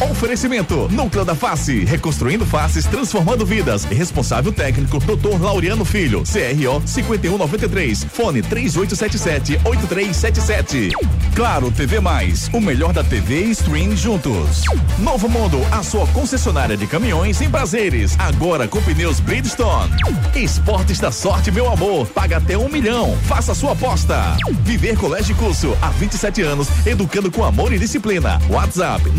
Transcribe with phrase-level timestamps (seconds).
[0.00, 3.82] Oferecimento: Núcleo da Face, reconstruindo faces, transformando vidas.
[3.84, 5.40] Responsável técnico: Dr.
[5.40, 10.92] Laureano Filho, CRO 5193, fone 3877-8377.
[11.34, 14.62] Claro TV Mais, o melhor da TV e stream juntos.
[14.98, 19.96] Novo Mundo, a sua concessionária de caminhões em prazeres, agora com pneus Bridgestone.
[20.34, 23.18] Esportes da sorte, meu amor, paga até um milhão.
[23.24, 24.36] Faça sua aposta.
[24.62, 28.38] Viver Colégio Curso, há 27 anos, educando com amor e disciplina.
[28.48, 29.10] WhatsApp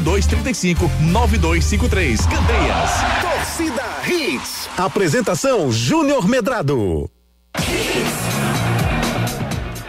[0.00, 2.26] 98235 9253.
[2.26, 2.90] Candeias.
[3.20, 4.68] Torcida Hits.
[4.76, 7.10] Apresentação Júnior Medrado.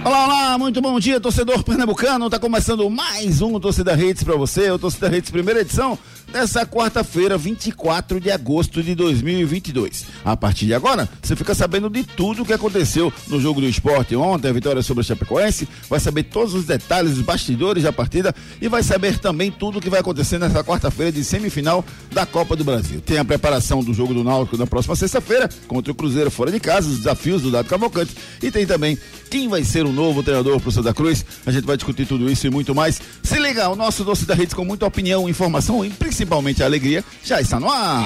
[0.05, 2.29] Olá, olá, muito bom dia, torcedor pernambucano.
[2.29, 5.97] Tá começando mais um Torcida Hits para você, o Torcida Hits primeira edição
[6.33, 10.05] dessa quarta-feira, 24 de agosto de 2022.
[10.25, 13.67] A partir de agora, você fica sabendo de tudo o que aconteceu no jogo do
[13.67, 17.93] esporte ontem, a vitória sobre a Chapecoense, vai saber todos os detalhes, os bastidores da
[17.93, 22.25] partida e vai saber também tudo o que vai acontecer nessa quarta-feira de semifinal da
[22.25, 22.99] Copa do Brasil.
[22.99, 26.59] Tem a preparação do jogo do Náutico na próxima sexta-feira contra o Cruzeiro fora de
[26.59, 28.97] casa, os desafios do Dado Cavalcante e tem também
[29.29, 31.23] quem vai ser o novo treinador pro Santa Cruz.
[31.45, 32.99] A gente vai discutir tudo isso e muito mais.
[33.21, 36.22] Se liga, o nosso Doce da Redes com muita opinião, informação e principalmente
[36.65, 38.05] alegria já está no ar.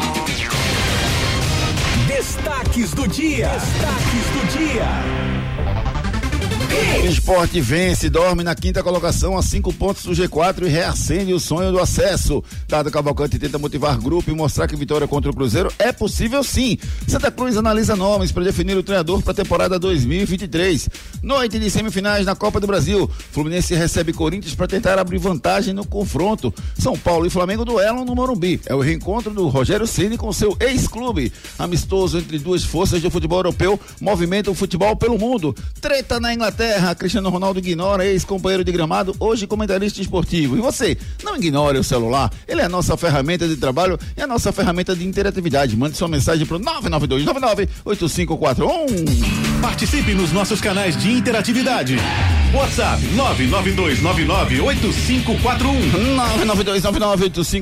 [2.08, 3.50] Destaques do dia.
[3.50, 5.47] Destaques do dia.
[7.10, 11.72] Esporte vence, dorme na quinta colocação a cinco pontos do G4 e reacende o sonho
[11.72, 12.44] do acesso.
[12.68, 16.78] Dado Cavalcante tenta motivar grupo e mostrar que vitória contra o Cruzeiro é possível sim.
[17.08, 20.90] Santa Cruz analisa nomes para definir o treinador para a temporada 2023.
[21.24, 23.10] Noite de semifinais na Copa do Brasil.
[23.32, 26.54] Fluminense recebe Corinthians para tentar abrir vantagem no confronto.
[26.78, 28.60] São Paulo e Flamengo duelam no Morumbi.
[28.66, 31.32] É o reencontro do Rogério Ceni com seu ex-clube.
[31.58, 35.56] Amistoso entre duas forças do futebol europeu movimenta o futebol pelo mundo.
[35.80, 40.58] Treta na Inglaterra Terra, Cristiano Ronaldo ignora, ex-companheiro de gramado, hoje comentarista esportivo.
[40.58, 44.28] E você, não ignore o celular, ele é a nossa ferramenta de trabalho e a
[44.28, 45.78] nossa ferramenta de interatividade.
[45.78, 49.57] Mande sua mensagem pro 992998541.
[49.62, 51.98] Participe nos nossos canais de interatividade.
[52.54, 54.04] WhatsApp 992998541.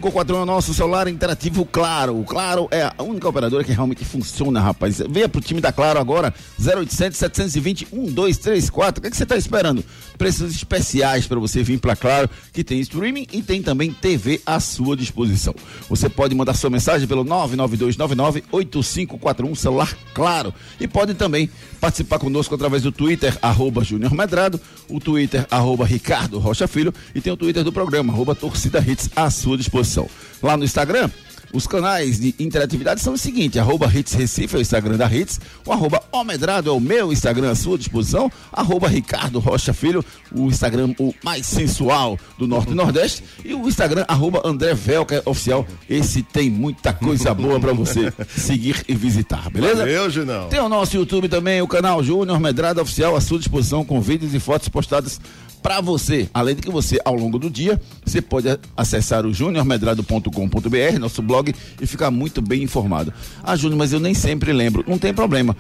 [0.02, 2.20] 992998541 é nosso celular interativo Claro.
[2.20, 5.02] O Claro é a única operadora que realmente funciona, rapaz.
[5.10, 9.36] Venha pro time da Claro agora, 0800 720 1234 o que, é que você está
[9.36, 9.84] esperando?
[10.18, 14.60] Preços especiais para você vir para Claro, que tem streaming e tem também TV à
[14.60, 15.56] sua disposição.
[15.90, 20.54] Você pode mandar sua mensagem pelo 992998541, celular Claro.
[20.80, 21.50] E pode também
[21.80, 24.60] participar conosco através do Twitter, arroba Medrado,
[24.90, 29.10] o Twitter, arroba Ricardo Rocha Filho, e tem o Twitter do programa, arroba Torcida Hits
[29.16, 30.10] à sua disposição.
[30.42, 31.10] Lá no Instagram,
[31.54, 35.40] os canais de interatividade são os seguintes: arroba Hits Recife é o Instagram da Hits,
[35.66, 40.48] o arroba Omedrado é o meu Instagram à sua disposição, arroba Ricardo Rocha Filho, o
[40.48, 45.66] Instagram o mais sensual do Norte e Nordeste, e o Instagram arroba André Velker Oficial.
[45.90, 49.78] Esse tem muita coisa boa para você seguir e visitar, beleza?
[49.78, 50.50] Valeu, Junão.
[50.50, 54.34] Tem o nosso YouTube também, o canal Júnior Medrado Oficial à sua disposição, com vídeos
[54.34, 55.20] e fotos postadas
[55.66, 56.30] para você.
[56.32, 61.56] Além de que você, ao longo do dia, você pode acessar o juniormedrado.com.br, nosso blog,
[61.82, 63.12] e ficar muito bem informado.
[63.44, 64.86] Ah, Júnior, mas eu nem sempre lembro.
[64.88, 65.58] Não tem problema.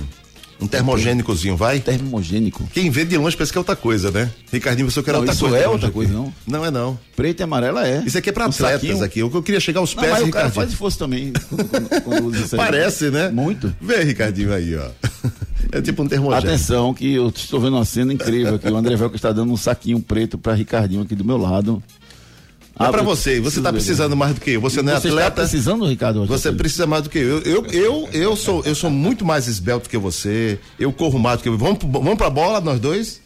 [0.60, 1.80] um termogênicozinho, vai?
[1.80, 2.68] Termogênico.
[2.74, 4.30] Quem vê de longe pensa que é outra coisa, né?
[4.52, 5.58] Ricardinho, você quer outra isso coisa.
[5.58, 6.34] Isso é outra coisa, não?
[6.46, 6.98] Não é não.
[7.16, 8.04] Preto e amarela é.
[8.06, 9.04] Isso aqui é pra um atletas saquinho.
[9.04, 9.24] aqui.
[9.24, 11.32] O que eu queria chegar aos pés, não, mas o cara faz esforço também.
[11.50, 13.30] quando, quando Parece, né?
[13.30, 13.74] Muito.
[13.80, 14.90] Vê, Ricardinho, aí, ó.
[15.70, 16.48] É tipo um termogênico.
[16.48, 18.70] Atenção, que eu estou vendo uma cena incrível aqui.
[18.70, 21.84] O André Velco está dando um saquinho preto para Ricardinho aqui do meu lado.
[22.80, 24.62] Ah, para você, você está precisando mais do que eu.
[24.62, 25.30] Você não é você atleta.
[25.30, 26.26] Está precisando, Ricardo?
[26.26, 27.42] Você precisa mais do que eu.
[27.42, 30.60] Eu, eu, eu, sou, eu sou muito mais esbelto que você.
[30.80, 31.58] Eu corro mais do que eu.
[31.58, 33.22] Vamos, vamos pra bola, nós dois?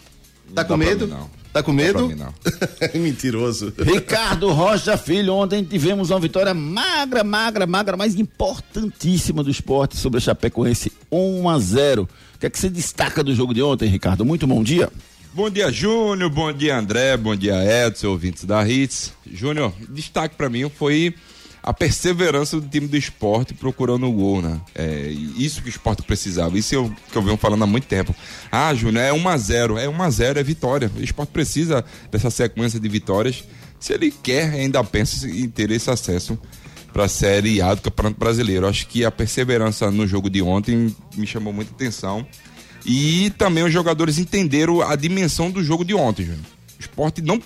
[0.55, 1.07] Tá com medo?
[1.07, 1.29] Não.
[1.51, 2.07] Tá com medo?
[2.07, 2.33] Não, não.
[3.01, 3.73] Mentiroso.
[3.77, 10.17] Ricardo Rocha Filho, ontem tivemos uma vitória magra, magra, magra, mas importantíssima do esporte sobre
[10.17, 12.03] a Chapecoense 1 a 0.
[12.03, 14.23] O que é que você destaca do jogo de ontem, Ricardo?
[14.23, 14.89] Muito bom dia.
[15.33, 16.29] Bom dia, Júnior.
[16.29, 17.15] Bom dia, André.
[17.15, 17.55] Bom dia,
[17.87, 19.13] Edson, ouvintes da Hits.
[19.25, 21.15] Júnior, destaque para mim foi
[21.63, 24.59] a perseverança do time do esporte procurando o gol, né?
[24.75, 25.07] É,
[25.37, 26.57] isso que o esporte precisava.
[26.59, 28.13] Isso eu, que eu venho falando há muito tempo.
[28.51, 30.91] Ah, Júnior, é 1 a 0 É 1 a 0 é vitória.
[30.97, 33.45] O esporte precisa dessa sequência de vitórias.
[33.79, 36.37] Se ele quer, ainda pensa em ter esse acesso
[36.91, 38.67] para a Série A do Campeonato Brasileiro.
[38.67, 42.27] Acho que a perseverança no jogo de ontem me chamou muita atenção.
[42.85, 46.45] E também os jogadores entenderam a dimensão do jogo de ontem, Júnior.
[46.77, 47.41] O esporte não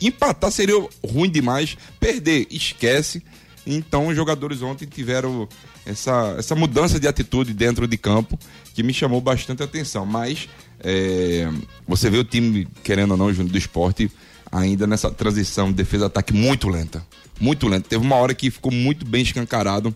[0.00, 0.74] empatar seria
[1.04, 3.22] ruim demais, perder, esquece.
[3.66, 5.48] Então os jogadores ontem tiveram
[5.84, 8.38] essa, essa mudança de atitude dentro de campo
[8.74, 10.06] que me chamou bastante atenção.
[10.06, 10.48] Mas
[10.80, 11.48] é,
[11.86, 14.10] você vê o time, querendo ou não, Júnior, do esporte,
[14.52, 17.04] ainda nessa transição defesa-ataque muito lenta.
[17.40, 17.88] Muito lenta.
[17.88, 19.94] Teve uma hora que ficou muito bem escancarado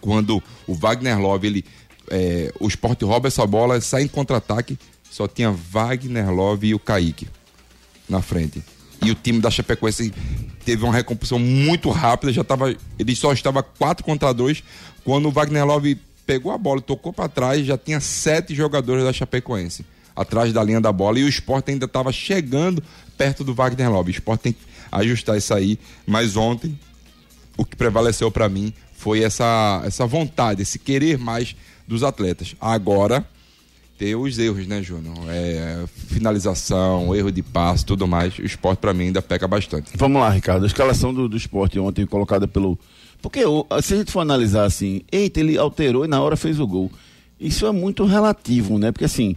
[0.00, 1.64] quando o Wagner Love ele
[2.10, 4.78] é, o esporte rouba essa bola, sai em contra-ataque,
[5.10, 7.28] só tinha Wagner Love e o Kaique
[8.08, 8.62] na frente.
[9.04, 10.12] E o time da Chapecoense
[10.64, 14.62] teve uma recomposição muito rápida, já tava, ele só estava 4 contra 2
[15.04, 19.12] quando o Wagner Love pegou a bola, tocou para trás, já tinha sete jogadores da
[19.12, 19.84] Chapecoense
[20.14, 22.82] atrás da linha da bola e o esporte ainda estava chegando
[23.16, 24.10] perto do Wagner Love.
[24.10, 24.58] O esporte tem que
[24.90, 26.78] ajustar isso aí, mas ontem
[27.56, 31.54] o que prevaleceu para mim foi essa, essa vontade, esse querer mais
[31.88, 32.54] dos atletas.
[32.60, 33.26] Agora,
[33.96, 35.16] ter os erros, né, Júnior?
[35.28, 38.38] É, finalização, erro de passe, tudo mais.
[38.38, 39.90] O esporte, para mim, ainda peca bastante.
[39.96, 40.62] Vamos lá, Ricardo.
[40.62, 42.78] A escalação do, do esporte ontem colocada pelo.
[43.20, 43.40] Porque
[43.82, 46.92] se a gente for analisar assim, eita, ele alterou e na hora fez o gol.
[47.40, 48.92] Isso é muito relativo, né?
[48.92, 49.34] Porque assim,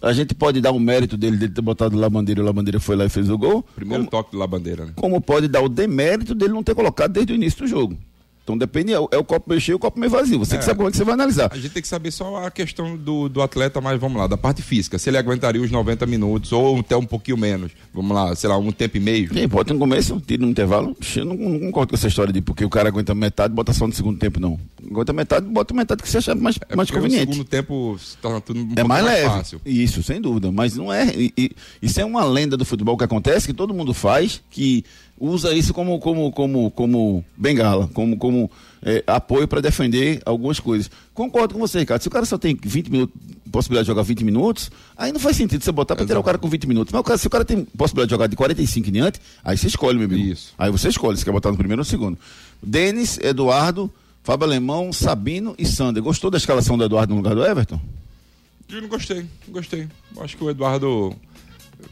[0.00, 2.78] a gente pode dar o mérito dele, dele ter botado o Labandeira e o Labandeira
[2.78, 3.64] foi lá e fez o gol.
[3.74, 4.92] Primeiro como, toque do Labandeira, né?
[4.94, 7.96] Como pode dar o demérito dele não ter colocado desde o início do jogo.
[8.46, 10.38] Então depende, é o, é o copo meio cheio o copo meio vazio.
[10.38, 11.48] Você é, que sabe como é que você vai analisar.
[11.52, 14.36] A gente tem que saber só a questão do, do atleta, mas vamos lá, da
[14.36, 15.00] parte física.
[15.00, 17.72] Se ele aguentaria os 90 minutos ou até um pouquinho menos.
[17.92, 19.34] Vamos lá, sei lá, um tempo e meio.
[19.34, 20.96] Sim, pode no começo, tira no intervalo.
[21.16, 23.84] Eu não, não, concordo com essa história de porque o cara aguenta metade, bota só
[23.84, 24.60] no segundo tempo, não.
[24.90, 27.26] Aguenta metade, bota metade que você acha mais, é mais conveniente.
[27.26, 29.28] No segundo tempo se torna tudo um é mais, mais leve.
[29.28, 29.60] fácil.
[29.64, 30.52] Isso, sem dúvida.
[30.52, 31.12] Mas não é.
[31.14, 31.50] E, e,
[31.82, 34.84] isso é uma lenda do futebol que acontece, que todo mundo faz, que
[35.18, 38.50] usa isso como, como, como, como bengala, como, como
[38.82, 40.90] é, apoio para defender algumas coisas.
[41.14, 42.02] Concordo com você, Ricardo.
[42.02, 43.14] Se o cara só tem 20 minutos,
[43.50, 46.38] possibilidade de jogar 20 minutos, aí não faz sentido você botar para tirar o cara
[46.38, 46.92] com 20 minutos.
[46.92, 49.56] Mas o cara, se o cara tem possibilidade de jogar de 45 em diante, aí
[49.56, 50.32] você escolhe, meu amigo.
[50.32, 50.52] Isso.
[50.58, 52.18] Aí você escolhe se quer botar no primeiro ou no segundo.
[52.62, 53.90] Denis, Eduardo,
[54.26, 56.02] Fábio Alemão, Sabino e Sander.
[56.02, 57.80] Gostou da escalação do Eduardo no lugar do Everton?
[58.68, 59.86] Eu não gostei, gostei.
[60.18, 61.14] Acho que o Eduardo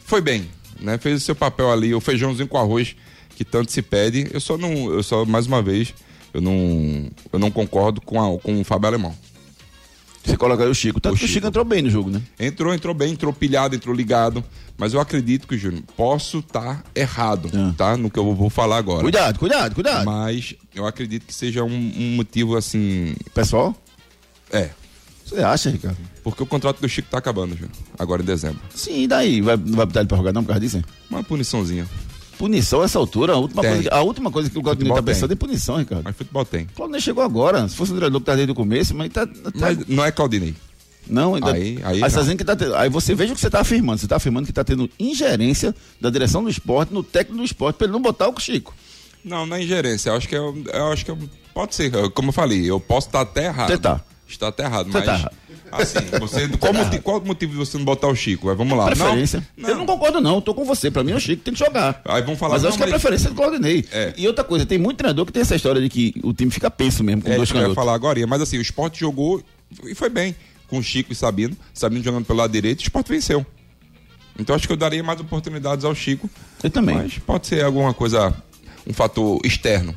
[0.01, 0.51] foi bem,
[0.81, 0.99] né?
[0.99, 2.97] Fez o seu papel ali, o feijãozinho com arroz
[3.37, 4.29] que tanto se pede.
[4.33, 5.95] Eu só não, eu só mais uma vez,
[6.33, 9.15] eu não, eu não concordo com, a, com o Fábio Alemão.
[10.25, 11.01] Você coloca o Chico.
[11.01, 12.23] Tanto o que o Chico entrou bem no jogo, né?
[12.41, 14.43] Entrou, entrou bem, entrou pilhado, entrou ligado.
[14.77, 17.73] Mas eu acredito que, Júnior, posso estar tá errado, é.
[17.77, 17.97] tá?
[17.97, 19.03] No que eu vou falar agora.
[19.03, 20.05] Cuidado, cuidado, cuidado.
[20.05, 23.15] Mas eu acredito que seja um, um motivo assim.
[23.35, 23.77] Pessoal?
[24.51, 24.71] É.
[25.25, 25.99] Você acha, Ricardo?
[26.23, 27.73] Porque o contrato do Chico tá acabando, Júnior.
[27.99, 28.61] Agora em dezembro.
[28.75, 29.41] Sim, e daí?
[29.41, 30.83] Vai, não vai botar ele pra jogar não por causa disso?
[31.11, 31.87] Uma puniçãozinha.
[32.39, 35.33] Punição a essa altura, a última, coisa, a última coisa que o Claudinei está pensando
[35.33, 36.03] é punição, Ricardo.
[36.05, 36.67] Mas futebol tem.
[36.67, 37.69] Claudinei chegou agora.
[37.69, 39.27] Se fosse o treinador que tá desde o começo, mas tá.
[39.27, 39.33] tá...
[39.55, 40.55] Mas não é Claudinei.
[41.09, 41.53] Não, ainda.
[41.53, 43.99] Aí, aí, aí, tá que tá tendo, aí você veja o que você está afirmando.
[43.99, 47.77] Você está afirmando que está tendo ingerência da direção do esporte no técnico do esporte
[47.77, 48.75] para ele não botar o Chico.
[49.25, 50.11] Não, não é ingerência.
[50.11, 51.17] Eu acho que é, eu acho que é,
[51.53, 51.91] pode ser.
[52.11, 53.69] Como eu falei, eu posso estar até errado.
[53.69, 54.01] Você tá.
[54.27, 55.07] Está até errado, você mas.
[55.07, 55.37] Tá errado.
[55.73, 58.55] Assim, você, qual, motivo, qual o motivo de você não botar o Chico?
[58.55, 58.87] vamos lá.
[58.87, 59.47] Preferência.
[59.57, 59.71] Não, não.
[59.71, 60.39] Eu não concordo, não.
[60.39, 60.91] Estou com você.
[60.91, 62.01] Para mim, o Chico tem que jogar.
[62.05, 63.85] Aí vamos falar Mas eu acho que é a preferência do Claudinei.
[63.91, 64.15] É.
[64.17, 66.71] E outra coisa, tem muito treinador que tem essa história de que o time fica
[66.71, 67.69] penso mesmo com é, dois canhotos.
[67.69, 69.43] Eu ia falar agora, mas assim, o esporte jogou
[69.85, 70.35] e foi bem.
[70.69, 71.57] Com o Chico e Sabino.
[71.73, 73.45] Sabino jogando pelo lado direito, o esporte venceu.
[74.39, 76.29] Então acho que eu daria mais oportunidades ao Chico.
[76.63, 76.97] Eu também.
[76.97, 78.35] Mas pode ser alguma coisa,
[78.87, 79.95] um fator externo.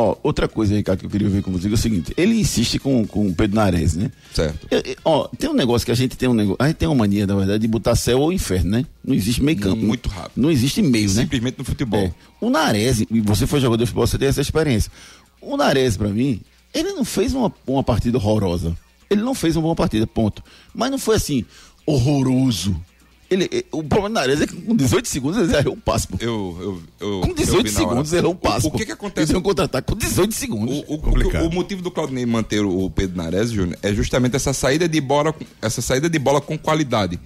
[0.00, 2.78] Ó, outra coisa, Ricardo, que eu queria ver com você é o seguinte: ele insiste
[2.78, 4.12] com, com o Pedro Nares, né?
[4.32, 4.68] Certo.
[4.70, 6.56] Eu, eu, ó, tem um negócio que a gente tem um negócio.
[6.60, 8.86] A gente tem uma mania, na verdade, de botar céu ou inferno, né?
[9.04, 9.82] Não existe meio campo.
[9.84, 10.40] Muito rápido.
[10.40, 11.22] Não existe meio, né?
[11.22, 11.98] Simplesmente no futebol.
[11.98, 12.14] É.
[12.40, 14.92] O Nares, e você foi jogador de futebol, você tem essa experiência.
[15.40, 18.78] O Nares, para mim, ele não fez uma, uma partida horrorosa.
[19.10, 20.44] Ele não fez uma boa partida, ponto.
[20.72, 21.44] Mas não foi assim,
[21.84, 22.80] horroroso.
[23.30, 26.08] Ele, eh, o problema da Areza é que com 18 segundos ele errou um passo.
[26.18, 28.66] Eu, eu, eu, com 18 segundos ele errou um passo.
[28.66, 29.32] O, o que que acontece?
[29.32, 30.84] Ele um contra-ataque com 18 segundos.
[30.88, 34.88] O, o, o, motivo do Claudinei manter o Pedro Nares, Júnior, é justamente essa saída
[34.88, 37.20] de bola, essa saída de bola com qualidade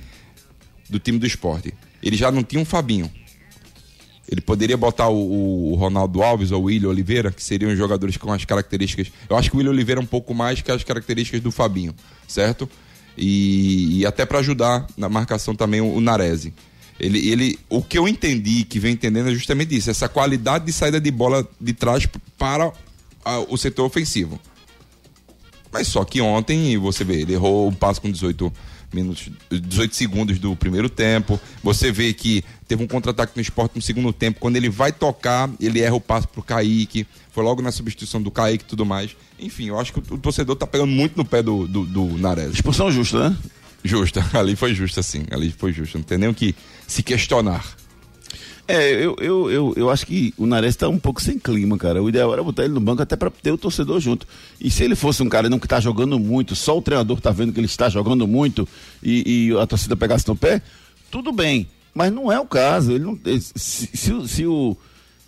[0.91, 1.73] do time do esporte.
[2.03, 3.11] ele já não tinha um Fabinho.
[4.29, 8.33] Ele poderia botar o, o Ronaldo Alves ou o William Oliveira, que seriam jogadores com
[8.33, 9.13] as características.
[9.29, 11.95] Eu acho que o William Oliveira é um pouco mais que as características do Fabinho,
[12.27, 12.69] certo?
[13.17, 16.53] E, e até para ajudar na marcação também o, o Narese.
[16.99, 20.73] Ele, ele, o que eu entendi, que vem entendendo, é justamente isso: essa qualidade de
[20.73, 22.07] saída de bola de trás
[22.39, 22.73] para
[23.25, 24.39] a, o setor ofensivo.
[25.73, 28.53] Mas só que ontem, você vê, ele errou um passo com 18
[28.95, 31.41] minutos, 18 segundos do primeiro tempo.
[31.63, 34.41] Você vê que teve um contra-ataque no esporte no segundo tempo.
[34.41, 37.07] Quando ele vai tocar, ele erra o passo pro Kaique.
[37.31, 39.17] Foi logo na substituição do Kaique e tudo mais.
[39.39, 42.19] Enfim, eu acho que o, o torcedor tá pegando muito no pé do, do, do
[42.19, 42.55] Nares.
[42.55, 43.37] Expulsão justa, né?
[43.85, 44.25] Justa.
[44.39, 45.25] Ali foi justa, sim.
[45.31, 45.99] Ali foi justa.
[45.99, 46.55] Não tem nem o que
[46.87, 47.65] se questionar.
[48.69, 52.03] É, eu, eu, eu, eu acho que o Nares tá um pouco sem clima, cara.
[52.03, 54.27] O ideal era botar ele no banco até para ter o torcedor junto.
[54.61, 57.31] E se ele fosse um cara não que tá jogando muito, só o treinador tá
[57.31, 58.67] vendo que ele está jogando muito
[59.03, 60.63] e, e a torcida pegasse no pé,
[61.11, 61.67] tudo bem.
[61.93, 62.93] Mas não é o caso.
[62.93, 64.77] Ele não, se, se, se o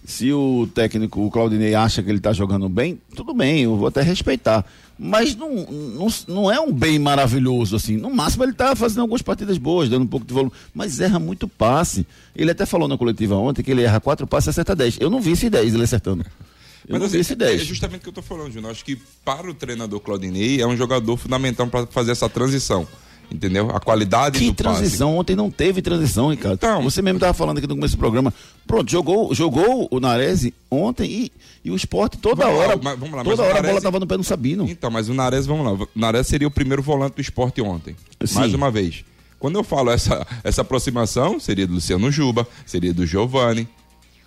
[0.06, 3.88] se o técnico, o Claudinei, acha que ele está jogando bem, tudo bem, eu vou
[3.88, 4.64] até respeitar.
[4.98, 7.96] Mas não, não, não é um bem maravilhoso, assim.
[7.96, 11.18] No máximo ele está fazendo algumas partidas boas, dando um pouco de volume, mas erra
[11.18, 12.06] muito passe.
[12.34, 14.96] Ele até falou na coletiva ontem que ele erra quatro passes e acerta dez.
[15.00, 16.24] Eu não vi esse dez ele acertando.
[16.86, 17.62] Eu Mas não assim, vi esse 10.
[17.62, 18.70] é justamente o que eu tô falando, Júnior.
[18.70, 22.86] Acho que para o treinador Claudinei é um jogador fundamental para fazer essa transição.
[23.30, 23.70] Entendeu?
[23.70, 25.16] A qualidade Que do transição?
[25.16, 26.54] Ontem não teve transição, Ricardo.
[26.54, 28.32] Então- Você mesmo estava falando aqui no começo do programa.
[28.66, 31.32] Pronto, jogou, jogou o Nares ontem e,
[31.64, 32.80] e o esporte toda Vamos lá, hora.
[32.82, 34.62] mas vamos lá, toda hora a bola estava no pé do Sabino.
[34.64, 34.72] passe.
[34.72, 35.72] Então, mas o Nares, vamos lá.
[35.72, 37.96] O Nares seria o primeiro volante do esporte ontem.
[38.24, 38.34] Sim.
[38.36, 39.04] Mais uma vez.
[39.38, 43.68] Quando eu falo essa, essa aproximação, seria do Luciano Juba, seria do Giovani,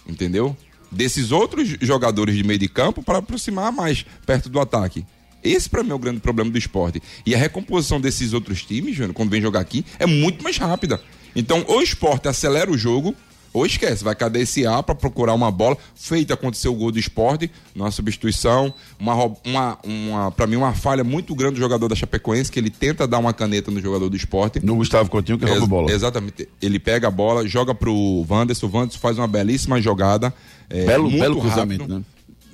[0.08, 0.56] entendeu?
[0.92, 5.06] Desses outros jogadores de meio de campo para aproximar mais perto do ataque.
[5.44, 7.02] Esse para mim é o grande problema do esporte.
[7.26, 11.00] E a recomposição desses outros times, Júnior, quando vem jogar aqui, é muito mais rápida.
[11.36, 13.14] Então, ou o esporte acelera o jogo,
[13.54, 15.78] ou esquece, vai cadenciar para procurar uma bola.
[15.96, 19.16] Feita acontecer o gol do esporte, numa substituição, uma,
[19.46, 23.08] uma, uma para mim, uma falha muito grande do jogador da Chapecoense, que ele tenta
[23.08, 24.64] dar uma caneta no jogador do esporte.
[24.64, 25.92] No Gustavo Coutinho que rouba a Ex- bola.
[25.92, 26.48] Exatamente.
[26.62, 30.34] Ele pega a bola, joga pro Wanderson, o Wanderson faz uma belíssima jogada.
[30.70, 31.54] é, Belo- muito belo rápido.
[31.56, 32.02] cruzamento, né?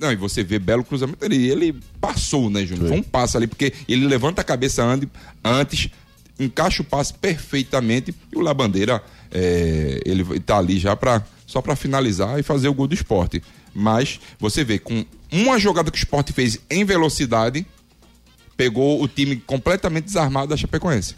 [0.04, 1.24] Não, e você vê belo cruzamento.
[1.24, 2.88] Ele, ele passou, né, Júnior?
[2.88, 5.08] Foi um passo ali, porque ele levanta a cabeça ande-
[5.42, 5.88] antes,
[6.38, 11.74] encaixa o passe perfeitamente e o Labandeira, é, ele tá ali já pra, só para
[11.74, 13.42] finalizar e fazer o gol do esporte.
[13.74, 17.66] Mas você vê, com uma jogada que o esporte fez em velocidade,
[18.56, 21.14] pegou o time completamente desarmado da Chapecoense.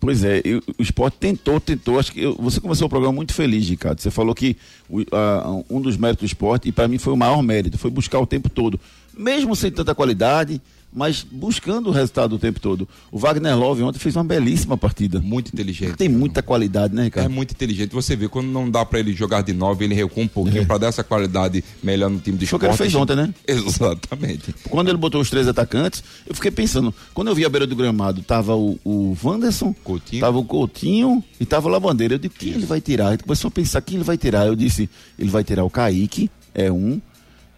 [0.00, 1.98] Pois é, e o o esporte tentou, tentou.
[1.98, 4.00] Acho que eu- você começou o programa muito feliz, Ricardo.
[4.00, 4.56] Você falou que
[4.88, 7.90] o- a- um dos méritos do esporte, e para mim foi o maior mérito, foi
[7.90, 8.78] buscar o tempo todo.
[9.16, 10.60] Mesmo sem tanta qualidade,
[10.98, 12.88] mas buscando o resultado o tempo todo.
[13.12, 15.20] O Wagner Love ontem fez uma belíssima partida.
[15.20, 15.94] Muito inteligente.
[15.96, 17.30] Tem muita qualidade, né, É Ricardo?
[17.30, 17.92] muito inteligente.
[17.92, 20.76] Você vê, quando não dá pra ele jogar de nove, ele recua um pouquinho pra
[20.78, 22.90] dar essa qualidade melhor no time do Foi o que ele esporte.
[22.90, 23.32] fez ontem, né?
[23.46, 24.54] Exatamente.
[24.68, 27.76] Quando ele botou os três atacantes, eu fiquei pensando, quando eu vi a beira do
[27.76, 30.20] gramado, tava o, o Wanderson, Coutinho.
[30.20, 32.14] tava o Coutinho e tava o Lavandeira.
[32.14, 33.14] Eu disse, quem ele vai tirar?
[33.14, 34.46] Ele começou a pensar, quem ele vai tirar?
[34.46, 34.88] Eu disse,
[35.18, 37.00] ele vai tirar o Kaique, é um.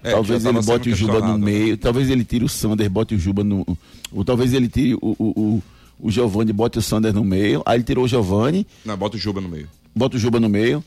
[0.03, 1.45] É, talvez ele bote o Juba no né?
[1.45, 3.67] meio, talvez ele tire o Sander, bote o Juba no.
[4.13, 5.63] Ou talvez ele tire o, o, o,
[6.01, 7.63] o Giovanni, bote o Sander no meio.
[7.67, 9.69] Aí ele tirou o Giovanni, Não, bota o Juba no meio.
[9.95, 10.83] bota o Juba no meio.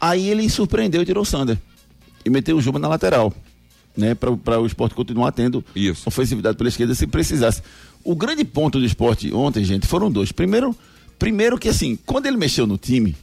[0.00, 1.58] Aí ele surpreendeu e tirou o Sander.
[2.24, 3.32] E meteu o Juba na lateral.
[3.96, 6.06] Né, para o esporte continuar tendo Isso.
[6.06, 7.62] ofensividade pela esquerda se precisasse.
[8.04, 10.30] O grande ponto do esporte ontem, gente, foram dois.
[10.30, 10.76] Primeiro,
[11.18, 13.16] primeiro que assim, quando ele mexeu no time,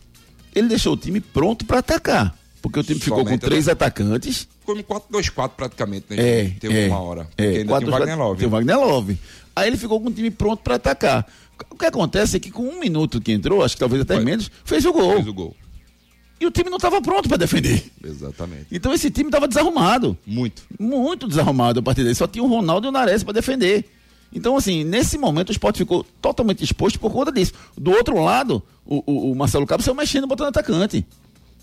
[0.55, 2.35] ele deixou o time pronto para atacar.
[2.63, 3.89] Porque o time ficou com Somente três atacar.
[4.05, 4.47] atacantes.
[4.61, 6.15] Ficou no 4-2-4 praticamente, né?
[6.17, 6.49] É?
[6.59, 7.27] Teve é, uma hora.
[7.37, 8.39] É, ainda quatro, tem o Wagner Love.
[8.39, 9.17] Tem o Wagner Love.
[9.55, 11.27] Aí ele ficou com o time pronto para atacar.
[11.69, 14.23] O que acontece é que com um minuto que entrou, acho que talvez até Foi.
[14.23, 15.13] menos, fez o gol.
[15.15, 15.55] Fez o gol.
[16.39, 17.83] E o time não estava pronto para defender.
[18.03, 18.67] Exatamente.
[18.71, 20.17] Então esse time estava desarrumado.
[20.25, 20.63] Muito.
[20.79, 22.15] Muito desarrumado a partir dele.
[22.15, 23.85] Só tinha o Ronaldo e o Nares para defender.
[24.35, 27.51] Então, assim, nesse momento o esporte ficou totalmente exposto por conta disso.
[27.77, 31.05] Do outro lado, o, o- o Marcelo Cabo saiu mexendo, botando atacante.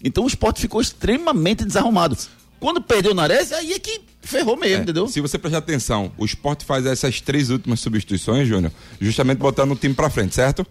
[0.02, 2.16] Então o esporte ficou extremamente desarrumado.
[2.58, 5.08] Quando perdeu o Nares, aí é que ferrou mesmo, É, entendeu?
[5.08, 9.76] Se você prestar atenção, o esporte faz essas três últimas substituições, Júnior, justamente botando o
[9.76, 10.66] time pra frente, certo?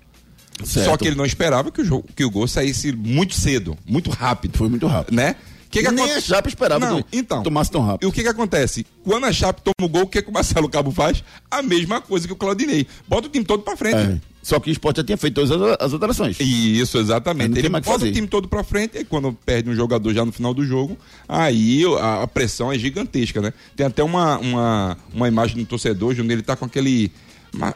[0.64, 0.86] Certo.
[0.86, 4.10] Só que ele não esperava que o, jogo, que o gol saísse muito cedo, muito
[4.10, 4.58] rápido.
[4.58, 5.16] Foi muito rápido.
[5.16, 5.36] Né?
[5.70, 7.44] Que que Nem aconte- a Chapa esperava Não, que então.
[7.44, 8.10] tomasse tão E rápido.
[8.10, 8.86] o que que acontece?
[9.04, 11.24] Quando a Chape toma o gol, o que, que o Marcelo Cabo faz?
[11.52, 12.88] A mesma coisa que o Claudinei.
[13.08, 13.96] Bota o time todo pra frente.
[13.98, 14.20] É.
[14.42, 16.38] Só que o esporte já tinha feito todas as- alterações.
[16.40, 17.60] Isso, exatamente.
[17.60, 18.10] Ele bota fazer.
[18.10, 20.98] o time todo pra frente e quando perde um jogador já no final do jogo,
[21.28, 23.54] aí a, a pressão é gigantesca, né?
[23.76, 27.12] Tem até uma, uma, uma imagem do torcedor onde ele tá com aquele.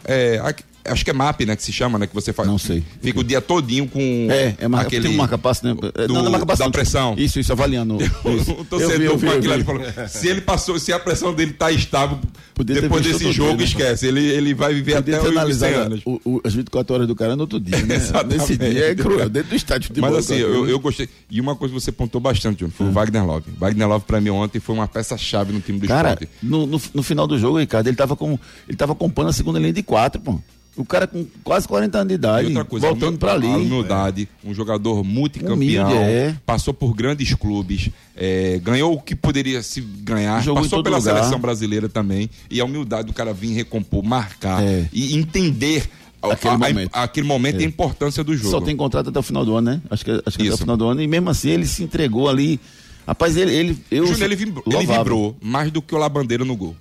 [0.05, 0.39] é,
[0.85, 1.55] Acho que é MAP, né?
[1.55, 2.07] Que se chama, né?
[2.07, 2.47] Que você faz.
[2.47, 2.83] Não sei.
[3.01, 3.99] Fica o dia todinho com.
[4.29, 5.03] É, é marca, aquele.
[5.07, 5.75] tem um marca-passo, né?
[5.95, 6.71] É, do- não, não é marca-passo, da não.
[6.71, 7.15] pressão.
[7.17, 7.97] Isso, isso, avaliando.
[8.03, 8.51] Isso.
[8.51, 9.63] O torcedor Eu vi, eu vi, eu vi.
[9.63, 12.19] falou, se ele passou, se a pressão dele tá estável,
[12.53, 13.63] Podia depois desse jogo, dia, né?
[13.63, 14.07] esquece.
[14.07, 16.01] Ele, ele vai viver Podia até os 100 analisado anos.
[16.05, 17.97] o- o- as 24 horas do cara no outro dia, né?
[18.27, 20.01] Nesse dia é cruel, dentro do estádio de.
[20.01, 21.07] Mas assim, eu, eu gostei.
[21.31, 23.45] E uma coisa que você pontou bastante, Júnior, foi o Wagner Love.
[23.57, 26.29] Wagner Love, pra mim, ontem foi uma peça-chave no time do Cara, esporte.
[26.43, 28.37] no, no, no final do jogo, Ricardo, ele tava, com,
[28.67, 30.39] ele tava compondo a segunda linha de quatro, pô.
[30.75, 33.45] O cara com quase 40 anos de idade, coisa, voltando a pra ali.
[33.45, 36.35] A humildade, um jogador multicampeão, Humilde, é.
[36.47, 41.15] passou por grandes clubes, é, ganhou o que poderia se ganhar, Jogou passou pela lugar.
[41.17, 42.27] seleção brasileira também.
[42.49, 44.87] E a humildade do cara vir recompor, marcar É.
[44.91, 45.87] e entender
[46.19, 46.89] a- Aquele a- a- momento.
[46.91, 48.49] aquele momento e a importância do jogo.
[48.49, 49.81] Só tem contrato até o final do ano, né?
[49.91, 51.01] Acho que, acho que até o final do ano.
[51.03, 52.59] E mesmo assim, ele se entregou ali.
[53.05, 53.51] Rapaz, ele.
[53.53, 56.75] ele eu, Júnior, ele, vibrou, ele vibrou mais do que o Labandeira no gol.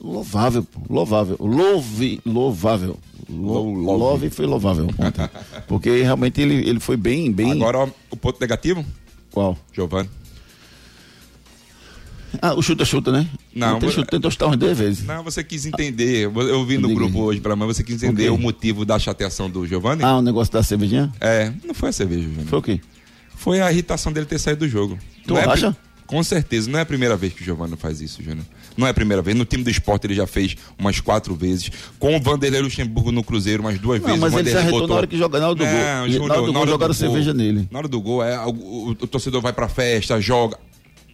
[0.00, 1.36] Louvável, louvável.
[1.40, 2.98] Louve, louvável.
[3.28, 4.30] Lo, Love.
[4.30, 4.86] foi louvável.
[4.86, 5.28] ontem.
[5.66, 7.52] Porque realmente ele, ele foi bem, bem.
[7.52, 8.84] Agora, ó, o ponto negativo,
[9.30, 9.58] Qual?
[9.72, 10.08] Giovanni.
[12.42, 13.26] Ah, o chuta-chuta, né?
[13.54, 15.04] Não, Ele tentou chutar umas duas vezes.
[15.04, 16.24] Não, você quis entender.
[16.24, 18.38] Eu vi no Diga grupo hoje pela manhã, você quis entender Ok.
[18.38, 20.02] o motivo da chateação do Giovanni?
[20.04, 21.10] Ah, o negócio da cervejinha?
[21.20, 22.46] É, não foi a cerveja, Júnior.
[22.46, 22.80] Foi o quê?
[23.34, 24.98] Foi a irritação dele ter saído do jogo.
[25.26, 25.76] Tu Não é acha?
[26.06, 28.44] Com certeza, não é a primeira vez que o Giovanni faz isso, Júnior.
[28.78, 29.36] Não é a primeira vez.
[29.36, 31.68] No time do esporte ele já fez umas quatro vezes.
[31.98, 34.20] Com o Vanderlei Luxemburgo no Cruzeiro umas duas Não, vezes.
[34.20, 35.74] mas ele se arretou botou- na hora que joga- na hora do gol.
[35.74, 37.68] Não, Na hora do gol jogaram gol- cerveja nele.
[37.72, 40.56] Na hora do gol, é, o, o- o torcedor vai pra festa, joga.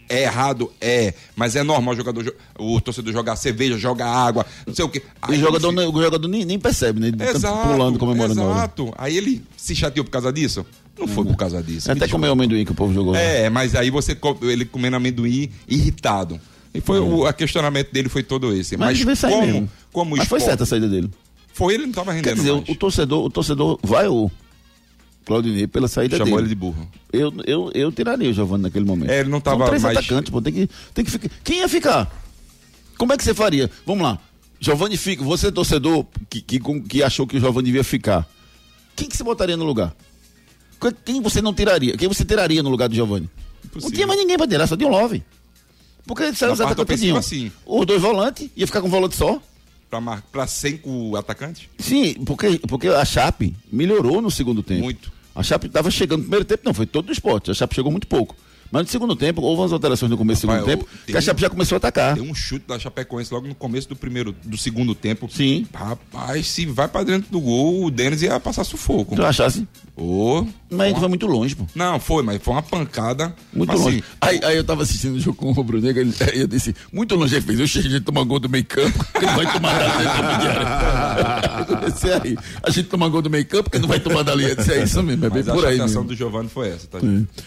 [0.07, 0.71] É errado?
[0.79, 1.15] É.
[1.35, 4.89] Mas é normal o jogador, jo- o torcedor jogar cerveja, jogar água, não sei o
[4.89, 5.01] quê.
[5.19, 7.07] Aí o jogador, ele o jogador nem, nem percebe, né?
[7.07, 8.93] Ele tá Exato, pulando, comemorando na exato.
[8.99, 10.63] Aí ele se chateou por causa disso?
[10.99, 11.91] Não foi por causa disso.
[11.91, 13.13] Até me comeu amendoim que o povo jogou.
[13.13, 13.19] lá.
[13.19, 16.39] é, mas aí você ele comendo amendoim irritado.
[16.75, 18.75] E foi o a questionamento dele foi todo esse.
[18.77, 19.71] Mas, Mas, como, mesmo.
[19.91, 21.09] como Mas foi certa a saída dele.
[21.53, 22.69] Foi, ele não estava Quer rendendo dizer, o, mais.
[22.69, 24.29] o torcedor, o torcedor vai o
[25.25, 26.49] Claudinei pela saída Chamou ele dele.
[26.49, 26.87] de burro.
[27.11, 29.09] Eu, eu, eu tiraria o Giovanni naquele momento.
[29.09, 30.41] É, ele não tava São três mais- atacantes, pô.
[30.41, 31.29] Tem que, tem que ficar.
[31.43, 32.11] Quem ia ficar?
[32.97, 33.69] Como é que você faria?
[33.85, 34.19] Vamos lá.
[34.59, 35.23] Giovanni fica.
[35.23, 38.27] Você, torcedor, que, que, que achou que o Giovanni devia ficar.
[38.95, 39.95] Quem que você botaria no lugar?
[40.79, 41.97] Que- Quem você não tiraria?
[41.97, 43.29] Quem você tiraria no lugar do Giovanni?
[43.81, 45.23] Não tinha mais ninguém pra tirar, só tinha um Love.
[46.05, 46.79] Porque parte atacantes.
[46.79, 47.21] ofensiva, tinham.
[47.21, 47.51] sim.
[47.65, 49.41] Os dois volantes, ia ficar com um volante só.
[49.89, 50.21] Pra, mar...
[50.31, 51.67] pra cinco atacantes?
[51.77, 54.83] Sim, porque, porque a Chape melhorou no segundo tempo.
[54.83, 55.11] Muito.
[55.33, 57.51] A Chape estava chegando no primeiro tempo, não, foi todo do esporte.
[57.51, 58.35] A Chape chegou muito pouco.
[58.71, 61.17] Mas no segundo tempo, houve umas alterações no começo do segundo Rapaz, tempo, eu- que
[61.17, 62.15] a Chape já começou a atacar.
[62.15, 65.29] Tem um chute da Chapecoense logo no começo do primeiro, do segundo tempo.
[65.31, 65.67] Sim.
[65.73, 69.15] Rapaz, se vai pra dentro do gol, o Denis ia passar sufoco.
[69.15, 69.67] Tu achasse?
[69.95, 71.65] Ô, Mas ele foi muito longe, pô.
[71.75, 73.33] Não, foi, mas foi uma pancada.
[73.53, 74.03] Muito assim, longe.
[74.21, 76.75] Aí, aí eu tava assistindo o jogo com o Rubro Negro, ele, aí eu disse,
[76.91, 79.53] muito longe ele fez, eu cheguei a tomar gol do meio campo, que não vai
[79.53, 80.15] tomar da linha
[82.05, 84.49] "É aí, a gente toma gol do meio campo, que não vai tomar da linha.
[84.49, 86.07] Eu disse, é isso mesmo, é bem Mas a por aí chateação mesmo.
[86.09, 86.97] do Giovanni foi essa, tá?
[86.99, 87.01] É.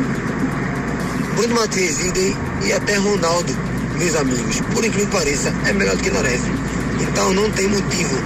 [1.37, 3.55] Bruno Matias Idem e até Ronaldo,
[3.99, 6.41] meus amigos, por incrível que pareça, é melhor do que Nares.
[6.99, 8.23] Então não tem motivo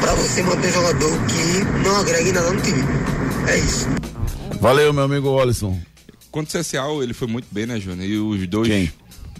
[0.00, 2.84] para você manter jogador que não agregue nada no time.
[3.48, 3.88] É isso.
[4.62, 5.76] Valeu, meu amigo Alisson.
[6.30, 8.08] Contra o CSA ele foi muito bem, né, Júnior?
[8.08, 8.68] E os dois.
[8.68, 8.92] Quem?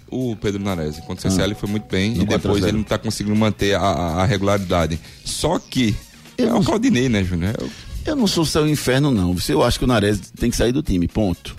[0.09, 0.97] O Pedro Nares.
[0.99, 2.67] Contra o CSA ele foi muito bem e 4 a depois 0.
[2.67, 4.99] ele não tá conseguindo manter a, a- regularidade.
[5.23, 5.95] Só que.
[6.37, 7.55] Eu é não- o Claudinei, né, Júnior?
[7.57, 7.69] É o-
[8.05, 9.33] Eu não sou seu inferno, não.
[9.47, 11.55] Eu acho que o Nares tem que sair do time, ponto.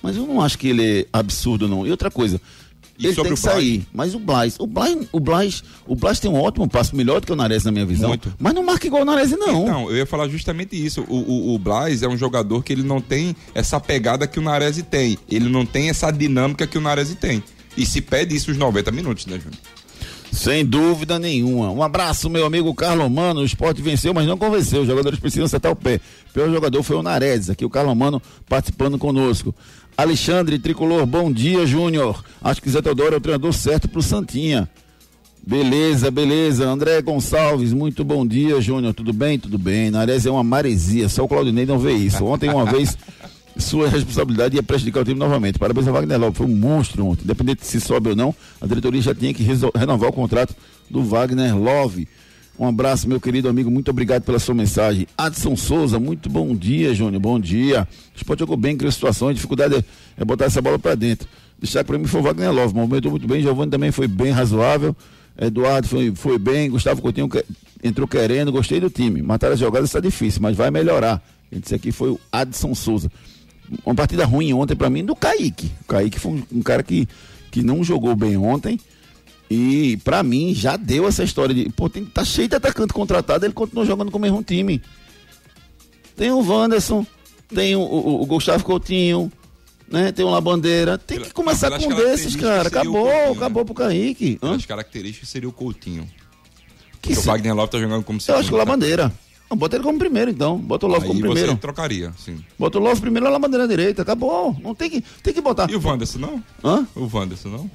[0.00, 1.84] Mas eu não acho que ele é absurdo, não.
[1.84, 2.40] E outra coisa,
[3.00, 3.86] E ele tem que sair.
[3.92, 7.26] Mas o Blas, o Blas, o Blas, o Blas tem um ótimo passo, melhor do
[7.26, 8.10] que o Nares na minha visão.
[8.10, 8.32] Muito.
[8.38, 9.62] Mas não marca igual o Nares, não.
[9.62, 11.00] Então, eu ia falar justamente isso.
[11.08, 14.42] O, o, o Blas é um jogador que ele não tem essa pegada que o
[14.42, 15.16] Nares tem.
[15.30, 17.42] Ele não tem essa dinâmica que o Nares tem.
[17.76, 19.58] E se pede isso os 90 minutos, né, Júnior?
[20.32, 21.70] Sem dúvida nenhuma.
[21.70, 23.40] Um abraço, meu amigo Carlos Mano.
[23.40, 24.82] O esporte venceu, mas não convenceu.
[24.82, 26.00] Os jogadores precisam acertar o pé.
[26.30, 27.50] O pior jogador foi o Naredes.
[27.50, 29.54] Aqui o Carlos Mano participando conosco.
[30.00, 32.24] Alexandre Tricolor, bom dia, Júnior.
[32.42, 34.66] Acho que Zé Teodoro é o treinador certo pro Santinha.
[35.46, 36.66] Beleza, beleza.
[36.66, 38.94] André Gonçalves, muito bom dia, Júnior.
[38.94, 39.38] Tudo bem?
[39.38, 39.90] Tudo bem.
[39.90, 42.24] Nares é uma maresia, só o Claudinei não vê isso.
[42.24, 42.96] Ontem, uma vez,
[43.58, 45.58] sua responsabilidade ia prejudicar o time novamente.
[45.58, 47.24] Parabéns a Wagner Lopes, foi um monstro ontem.
[47.24, 50.56] Independente se sobe ou não, a diretoria já tinha que renovar o contrato
[50.88, 52.08] do Wagner Love.
[52.58, 55.06] Um abraço, meu querido amigo, muito obrigado pela sua mensagem.
[55.16, 57.88] Adson Souza, muito bom dia, Júnior, bom dia.
[58.14, 59.84] O esporte jogou bem, criou situações, dificuldade é,
[60.18, 61.26] é botar essa bola para dentro.
[61.58, 64.94] Deixar para mim foi o Wagner Love, movimentou muito bem, Giovanni também foi bem razoável.
[65.38, 67.28] Eduardo foi, foi bem, Gustavo Coutinho
[67.82, 69.22] entrou querendo, gostei do time.
[69.22, 71.22] Matar as jogadas está difícil, mas vai melhorar.
[71.48, 73.10] Quem disse aqui foi o Adson Souza.
[73.84, 75.70] Uma partida ruim ontem para mim do Kaique.
[75.82, 77.08] O Kaique foi um, um cara que,
[77.50, 78.78] que não jogou bem ontem.
[79.50, 83.44] E pra mim já deu essa história de, pô, tem, tá cheio de atacante contratado,
[83.44, 84.80] ele continua jogando com o mesmo time.
[86.16, 87.04] Tem o Wanderson,
[87.52, 89.30] tem o, o- o Gustavo Coutinho,
[89.90, 90.12] né?
[90.12, 90.96] Tem o Labandeira.
[90.98, 92.64] Tem que começar com desses, cara.
[92.64, 93.36] o Acabou, Coutinho, né?
[93.36, 94.38] acabou pro Kaique.
[94.40, 96.04] As características seria o Coutinho.
[96.04, 98.58] Que Porque o se- Wagner Love tá jogando como Eu acho que o segundo, tá?
[98.58, 99.12] Labandeira.
[99.50, 100.56] Não, bota ele como primeiro, então.
[100.58, 101.56] Bota o Love Aí como você primeiro.
[101.56, 102.36] trocaria, sim.
[102.56, 104.02] Bota o Love primeiro e a Labandeira direita.
[104.02, 104.54] Acabou.
[104.62, 105.68] Não tem que, tem que botar.
[105.68, 106.44] E o Wanderson, não?
[106.62, 106.86] Hã?
[106.94, 107.70] O Wanderson, não?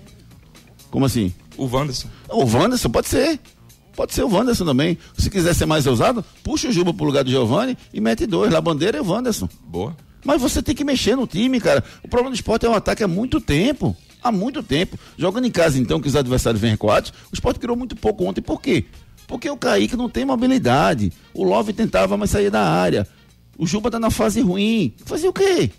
[0.89, 1.33] Como assim?
[1.57, 2.07] O Wanderson.
[2.29, 3.39] O Wanderson, pode ser.
[3.95, 4.97] Pode ser o Wanderson também.
[5.17, 8.51] Se quiser ser mais ousado, puxa o Juba pro lugar do Giovanni e mete dois.
[8.51, 9.47] Labandeira e o Wanderson.
[9.65, 9.95] Boa.
[10.23, 11.83] Mas você tem que mexer no time, cara.
[12.03, 13.95] O problema do esporte é o ataque há muito tempo.
[14.21, 14.97] Há muito tempo.
[15.17, 18.41] Jogando em casa, então, que os adversários vêm recuados, o esporte criou muito pouco ontem.
[18.41, 18.85] Por quê?
[19.27, 21.13] Porque o Kaique não tem mobilidade.
[21.33, 23.07] O Love tentava, mas saía da área.
[23.57, 24.93] O Juba tá na fase ruim.
[25.05, 25.69] Fazer o quê?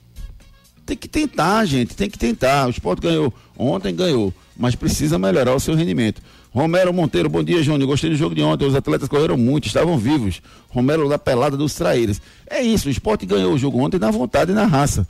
[0.87, 1.97] Tem que tentar, gente.
[1.97, 2.69] Tem que tentar.
[2.69, 3.35] O esporte ganhou.
[3.59, 4.33] Ontem ganhou.
[4.59, 6.23] Mas precisa melhorar o seu rendimento.
[6.51, 7.89] Romero Monteiro, bom dia, Júnior.
[7.89, 8.67] Gostei do jogo de ontem.
[8.67, 10.41] Os atletas correram muito, estavam vivos.
[10.71, 12.21] Romero da pelada dos traíras.
[12.49, 15.07] É isso, o esporte ganhou o jogo ontem na vontade e na raça.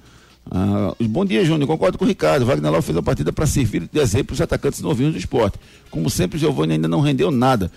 [0.50, 1.66] Ah, bom dia, Júnior.
[1.66, 2.46] Concordo com o Ricardo.
[2.46, 5.59] Wagner Love fez a partida para servir de exemplo os atacantes novinhos do esporte.
[5.90, 7.70] Como sempre, o Giovanni ainda não rendeu nada.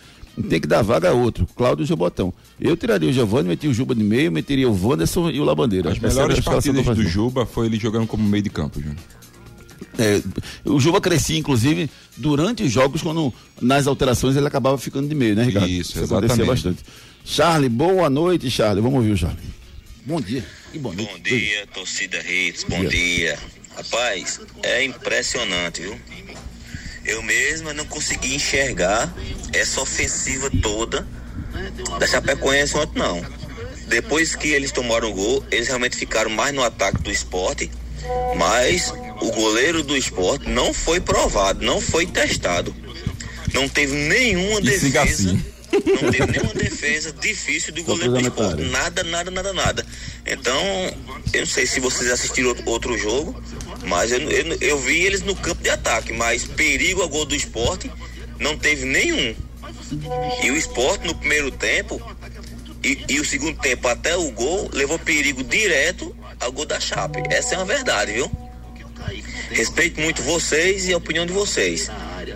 [0.48, 1.48] Tem que dar vaga a outro.
[1.56, 2.34] Cláudio Jobotão.
[2.60, 5.90] Eu tiraria o Giovanni, meteria o Juba de meio, meteria o Wanderson e o Labandeira.
[5.90, 7.04] As Essa é melhores partidas do.
[7.04, 8.98] Juba foi ele jogando como meio de campo, Júnior.
[10.00, 10.22] É,
[10.64, 15.36] o Juba crescia, inclusive, durante os jogos, quando nas alterações ele acabava ficando de meio,
[15.36, 15.68] né, Ricardo?
[15.68, 16.48] Isso, acontecia exatamente.
[16.48, 16.84] bastante.
[17.26, 18.82] Charlie, boa noite, Charlie.
[18.82, 19.44] Vamos ouvir o Charlie.
[20.06, 20.44] Bom dia.
[20.74, 21.04] E noite.
[21.04, 22.90] Bom dia, torcida Hits, bom Dia.
[22.90, 23.40] dia.
[23.76, 26.00] Rapaz, é impressionante, viu?
[27.06, 29.14] Eu mesma não consegui enxergar
[29.52, 31.08] essa ofensiva toda
[32.00, 33.26] da Chapecoense ontem, não.
[33.88, 37.72] Depois que eles tomaram o gol, eles realmente ficaram mais no ataque do esporte,
[38.38, 42.74] mas o goleiro do esporte não foi provado, não foi testado.
[43.54, 45.04] Não teve nenhuma E defesa.
[45.04, 45.44] assim.
[45.72, 48.62] Não teve nenhuma defesa difícil do goleiro do esporte.
[48.64, 49.86] Nada, nada, nada, nada.
[50.26, 50.62] Então,
[51.34, 53.42] eu não sei se vocês assistiram outro, jogo,
[53.86, 57.36] mas eu, eu, eu vi eles no campo de ataque, mas perigo ao gol do
[57.36, 57.92] esporte
[58.40, 59.36] não teve nenhum.
[60.44, 62.02] E o esporte no primeiro tempo
[62.84, 67.22] e, e o segundo tempo até o gol levou perigo direto ao gol da Chape.
[67.30, 68.49] Essa é uma verdade, viu?
[69.50, 71.90] Respeito muito vocês e a opinião de vocês.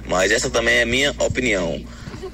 [0.08, 1.84] Mas essa também é minha opinião.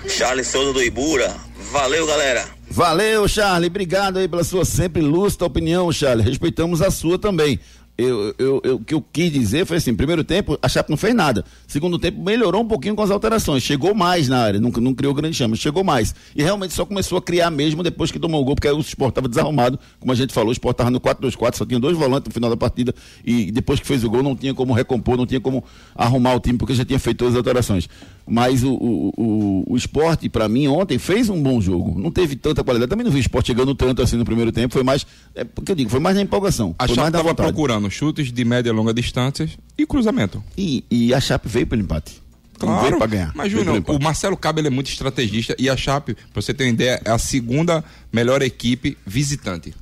[0.07, 1.35] Charles Souza do Ibura.
[1.71, 2.45] Valeu, galera.
[2.71, 3.67] Valeu, Charlie.
[3.67, 6.27] Obrigado aí pela sua sempre lúcida opinião, Charlie.
[6.27, 7.59] Respeitamos a sua também.
[8.01, 10.97] Eu, eu, eu- o que eu quis dizer foi assim: primeiro tempo, a Chape não
[10.97, 11.43] fez nada.
[11.67, 13.61] Segundo tempo, melhorou um pouquinho com as alterações.
[13.63, 16.15] Chegou mais na área, não, não criou grande chama, chegou mais.
[16.35, 18.79] E realmente só começou a criar mesmo depois que tomou o gol, porque aí o
[18.79, 19.77] Sport estava desarrumado.
[19.99, 22.49] Como a gente falou, o Sport estava no 4-2-4, só tinha dois volantes no final
[22.49, 22.93] da partida.
[23.25, 25.63] E depois que fez o gol, não tinha como recompor, não tinha como
[25.95, 27.89] arrumar o time, porque já tinha feito todas as alterações.
[28.29, 31.99] Mas o, o, o, o esporte, para mim, ontem fez um bom jogo.
[31.99, 32.89] Não teve tanta qualidade.
[32.89, 34.73] Também não vi o esporte chegando tanto assim no primeiro tempo.
[34.73, 35.05] Foi mais.
[35.33, 36.75] É porque eu digo, foi mais na empolgação.
[36.77, 40.43] A Chape estava procurando chutes de média e longa distância e cruzamento.
[40.57, 42.21] E, e a Chape veio pelo empate.
[42.61, 43.31] Não veio pra ganhar.
[43.33, 43.99] Mas, Júnior, o.
[43.99, 47.17] Marcelo Cabo é muito estrategista e a Chape, pra você ter uma ideia, é a
[47.17, 49.73] segunda melhor equipe visitante.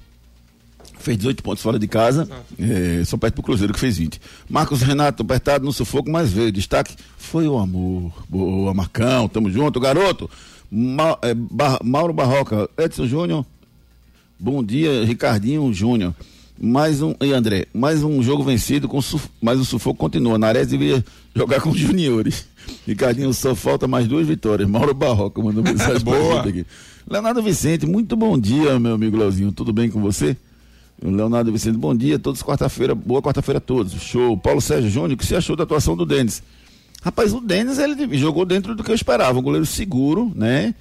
[1.08, 2.28] Fez 18 pontos fora de casa,
[2.60, 4.20] é, só perto pro Cruzeiro que fez 20.
[4.50, 6.52] Marcos Renato, apertado no sufoco, mas veio.
[6.52, 8.12] Destaque foi o amor.
[8.28, 10.30] Boa, Marcão, tamo junto, garoto.
[10.70, 13.46] Ma- é, Bar- Mauro Barroca, Edson Júnior,
[14.38, 16.14] bom dia, Ricardinho Júnior.
[16.60, 20.38] Mais um, e André, mais um jogo vencido, com suf, mas o sufoco continua.
[20.38, 22.46] Nares devia jogar com os juniores.
[22.86, 24.68] Ricardinho, só falta mais duas vitórias.
[24.70, 26.42] Mauro Barroca mandou mensagem Boa.
[26.42, 26.66] aqui.
[27.10, 29.54] Leonardo Vicente, muito bom dia, meu amigo Leozinho.
[29.54, 30.36] Tudo bem com você?
[31.02, 33.94] Leonardo Vicente, bom dia, todos quarta-feira, boa quarta-feira a todos.
[33.94, 34.36] Show.
[34.38, 36.42] Paulo Sérgio Júnior, o que você achou da atuação do Denis?
[37.04, 40.74] Rapaz, o Denis, ele jogou dentro do que eu esperava, um goleiro seguro, né?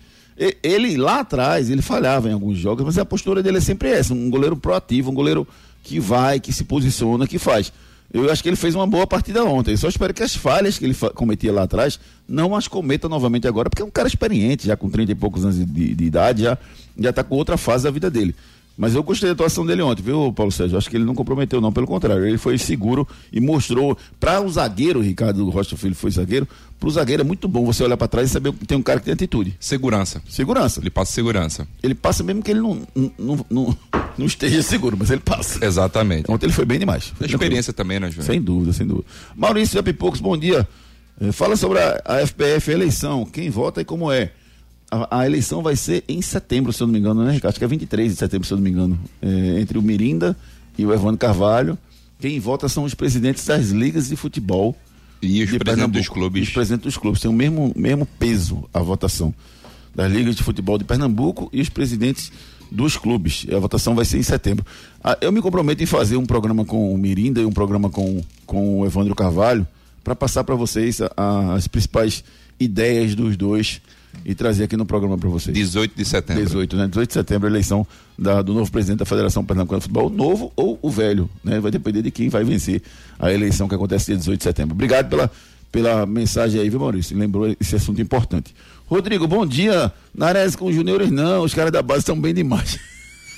[0.63, 4.13] Ele lá atrás, ele falhava em alguns jogos, mas a postura dele é sempre essa,
[4.13, 5.47] um goleiro proativo, um goleiro
[5.83, 7.73] que vai, que se posiciona, que faz.
[8.13, 9.73] Eu acho que ele fez uma boa partida ontem.
[9.73, 11.99] Eu só espero que as falhas que ele cometia lá atrás
[12.29, 15.45] não as cometa novamente agora, porque é um cara experiente, já com 30 e poucos
[15.45, 16.57] anos de, de idade, já,
[16.99, 18.35] já tá com outra fase da vida dele.
[18.77, 20.77] Mas eu gostei da atuação dele ontem, viu, Paulo Sérgio?
[20.77, 21.73] Acho que ele não comprometeu, não.
[21.73, 23.97] Pelo contrário, ele foi seguro e mostrou.
[24.21, 26.47] Para o zagueiro, Ricardo Rocha Filho foi zagueiro,
[26.79, 28.83] para o zagueiro é muito bom você olhar para trás e saber que tem um
[28.83, 29.57] cara que tem atitude.
[29.59, 30.23] Segurança.
[30.29, 30.81] Segurança.
[30.81, 31.67] Ele passa segurança.
[31.83, 33.77] Ele passa mesmo que ele não, não, não,
[34.19, 35.65] não, esteja seguro, mas ele passa.
[35.65, 36.31] Exatamente.
[36.31, 37.15] Ontem ele foi bem demais.
[37.19, 38.27] A experiência também, né, Júnior?
[38.27, 39.07] Sem dúvida, sem dúvida.
[39.35, 40.69] Maurício da Pipocos, bom dia.
[41.19, 44.33] Eh, Fala sobre a, a FPF, a eleição, quem vota e como é.
[44.91, 47.51] A, a eleição vai ser em setembro, se eu não me engano, né, Ricardo?
[47.53, 48.99] Acho que é 23 de setembro, se eu não me engano.
[49.21, 50.37] Eh, entre o Mirinda
[50.79, 51.77] e o Evandro Carvalho.
[52.21, 54.77] Quem vota são os presidentes das ligas de futebol.
[55.21, 56.49] E os de presidentes dos clubes.
[56.49, 57.21] Os presidentes dos clubes.
[57.21, 59.35] Tem o mesmo, mesmo peso a votação
[59.95, 62.31] das ligas de futebol de Pernambuco e os presidentes
[62.71, 63.47] dos clubes.
[63.53, 64.65] A votação vai ser em setembro.
[65.03, 68.23] Ah, eu me comprometo em fazer um programa com o Mirinda e um programa com,
[68.45, 69.67] com o Evandro Carvalho
[70.05, 72.23] para passar para vocês a- a- as principais
[72.61, 73.81] ideias dos dois
[74.25, 75.55] e trazer aqui no programa para vocês.
[75.57, 76.45] 18 de setembro.
[76.45, 76.87] 18, né?
[76.89, 77.87] 18 de setembro, a eleição
[78.19, 81.61] da- do novo presidente da Federação Pernambucana de Futebol, o novo ou o velho, né?
[81.61, 82.83] Vai depender de quem vai vencer
[83.19, 84.75] a eleição que acontece dia 18 de setembro.
[84.75, 85.31] Obrigado pela,
[85.71, 87.17] pela mensagem aí, viu, Maurício?
[87.17, 88.55] Lembrou esse assunto importante.
[88.87, 89.93] Rodrigo, bom dia.
[90.15, 92.79] Nares com os juniores, não, os caras da base estão bem demais.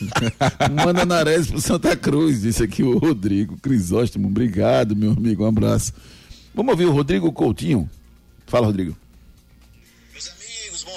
[0.84, 4.28] Manda Nares pro Santa Cruz, disse aqui o Rodrigo Crisóstomo.
[4.28, 5.92] Obrigado, meu amigo, um abraço.
[6.54, 7.88] Vamos ouvir o Rodrigo Coutinho.
[8.46, 8.96] Fala, Rodrigo.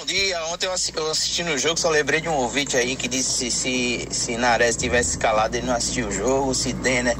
[0.02, 0.44] Bom dia.
[0.46, 3.52] Ontem eu assi- eu assisti no jogo, só lembrei de um ouvinte aí que disse
[3.52, 7.16] se, se, Nares tivesse escalado, ele não assistia o jogo, se Denner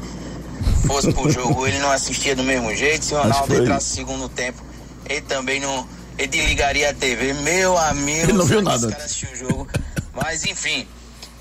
[0.85, 4.61] fosse pro jogo, ele não assistia do mesmo jeito, se Ronaldo entrasse no segundo tempo,
[5.09, 5.87] ele também não.
[6.17, 7.31] Ele desligaria a TV.
[7.35, 8.85] Meu amigo, Ele não viu nada.
[9.31, 9.65] O jogo.
[10.13, 10.85] Mas enfim,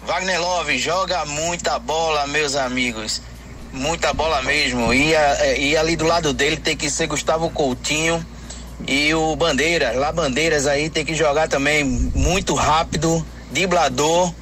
[0.06, 3.20] Wagner Love joga muita bola, meus amigos.
[3.72, 4.94] Muita bola mesmo.
[4.94, 8.24] E, a- e ali do lado dele tem que ser Gustavo Coutinho
[8.86, 9.92] e o Bandeira.
[9.92, 14.32] Lá Bandeiras aí tem que jogar também muito rápido, driblador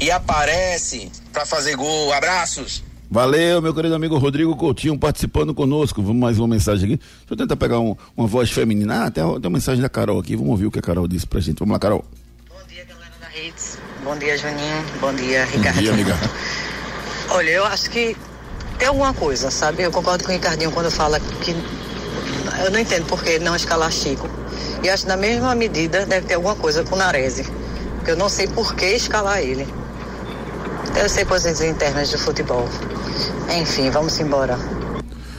[0.00, 2.12] e aparece pra fazer gol.
[2.12, 2.82] Abraços.
[3.10, 6.00] Valeu, meu querido amigo Rodrigo Coutinho participando conosco.
[6.02, 6.96] Vamos mais uma mensagem aqui.
[6.96, 9.04] Deixa eu tentar pegar um- uma voz feminina.
[9.04, 10.34] Ah, tem, tem uma mensagem da Carol aqui.
[10.34, 11.58] Vamos ouvir o que a Carol disse pra gente.
[11.58, 12.02] Vamos lá, Carol.
[12.48, 13.76] Bom dia, galera da Redes.
[14.02, 14.84] Bom dia, Juninho.
[14.98, 15.78] Bom dia, Ricardo.
[15.78, 16.16] dia, amiga.
[17.28, 18.16] Olha, eu acho que
[18.78, 19.82] tem alguma coisa, sabe?
[19.82, 21.54] Eu concordo com o Ricardinho quando fala que
[22.64, 24.28] eu não entendo por que não escalar Chico.
[24.82, 27.44] E acho que na mesma medida deve ter alguma coisa com o Narese.
[27.96, 29.66] Porque eu não sei por que escalar ele.
[30.92, 32.68] Deve ser coisas internas do futebol.
[33.60, 34.58] Enfim, vamos embora.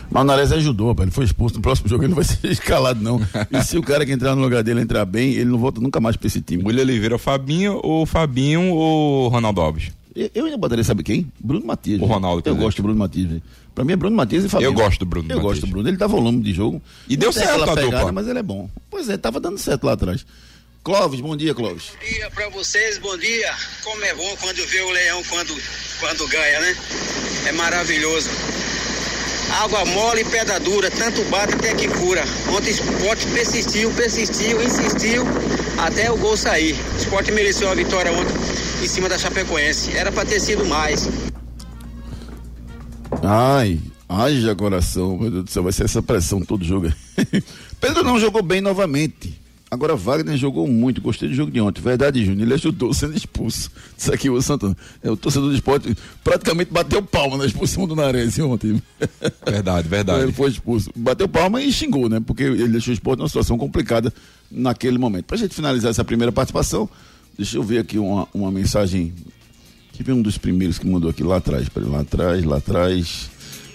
[0.09, 1.07] Mas o Nares ajudou, rapaz.
[1.07, 1.55] Ele foi expulso.
[1.55, 3.19] No próximo jogo ele não vai ser escalado, não.
[3.51, 5.99] E se o cara que entrar no lugar dele entrar bem, ele não volta nunca
[5.99, 6.63] mais pra esse time.
[6.63, 9.91] William Oliveira, Fabinho ou Fabinho ou Ronaldo Alves?
[10.15, 11.31] Eu, eu ainda botaria, sabe quem?
[11.39, 11.99] Bruno Matias.
[12.01, 12.05] O.
[12.05, 12.63] Ronaldo, Eu presidente.
[12.63, 13.41] gosto do Bruno Matias.
[13.73, 14.67] Pra mim é Bruno Matias e Fabinho.
[14.69, 15.43] Eu gosto do Bruno Eu Matias.
[15.53, 15.89] gosto do Bruno.
[15.89, 16.81] Ele dá volume de jogo.
[17.09, 18.11] E deu certo a dupla.
[18.11, 18.69] Mas ele é bom.
[18.89, 20.25] Pois é, tava dando certo lá atrás.
[20.83, 21.91] Clóvis, bom dia, Clóvis.
[21.99, 23.51] Bom dia pra vocês, bom dia.
[23.83, 25.55] Como é bom quando vê o leão quando,
[25.99, 26.75] quando ganha, né?
[27.47, 28.29] É maravilhoso.
[29.63, 32.23] Água mole e pedra dura, tanto bate até que cura.
[32.49, 35.23] Ontem o esporte persistiu, persistiu, insistiu
[35.77, 36.75] até o gol sair.
[36.95, 38.33] O esporte mereceu a vitória ontem
[38.83, 39.95] em cima da Chapecoense.
[39.95, 41.07] Era pra ter sido mais.
[43.21, 46.91] Ai, haja coração, meu Deus do céu, vai ser essa pressão todo jogo.
[47.79, 49.41] Pedro não jogou bem novamente.
[49.71, 51.81] Agora Wagner jogou muito, gostei do jogo de ontem.
[51.81, 53.71] Verdade, Júnior, ele ajudou sendo expulso.
[53.97, 54.77] Isso aqui, o Santana.
[55.01, 58.79] É, o torcedor do esporte praticamente bateu palma na expulsão do Nares ontem.
[59.43, 60.21] Verdade, verdade.
[60.29, 60.91] Ele foi expulso.
[60.95, 62.19] Bateu palma e xingou, né?
[62.23, 64.13] Porque ele deixou o esporte numa situação complicada
[64.51, 65.25] naquele momento.
[65.25, 66.87] Pra gente finalizar essa primeira participação,
[67.37, 69.13] deixa eu ver aqui uma, uma mensagem.
[69.91, 71.69] Tive um dos primeiros que mandou aqui lá atrás.
[71.69, 73.29] Peraí, lá atrás, lá atrás.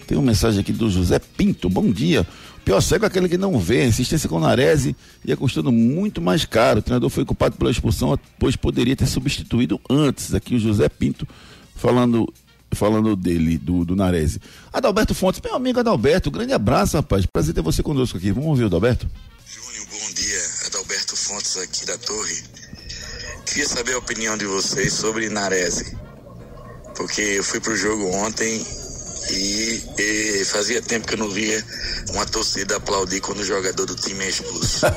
[0.06, 1.68] Tem uma mensagem aqui do José Pinto.
[1.68, 2.26] Bom dia.
[2.56, 3.86] O pior cego é aquele que não vê.
[3.86, 6.80] Insistência com Narese ia custando muito mais caro.
[6.80, 10.34] O treinador foi culpado pela expulsão, pois poderia ter substituído antes.
[10.34, 11.26] Aqui o José Pinto
[11.74, 12.26] falando
[12.72, 14.40] falando dele, do, do Narese.
[14.72, 17.24] Adalberto Fontes, meu amigo Adalberto, grande abraço, rapaz.
[17.26, 18.30] Prazer ter você conosco aqui.
[18.30, 19.08] Vamos ouvir o Adalberto?
[19.46, 20.40] Júnior, bom dia.
[20.66, 22.67] Adalberto Fontes aqui da Torre.
[23.48, 25.96] Queria saber a opinião de vocês sobre Narese.
[26.94, 28.62] porque eu fui pro jogo ontem
[29.30, 31.64] e, e fazia tempo que eu não via
[32.12, 34.86] uma torcida aplaudir quando o jogador do time é expulso.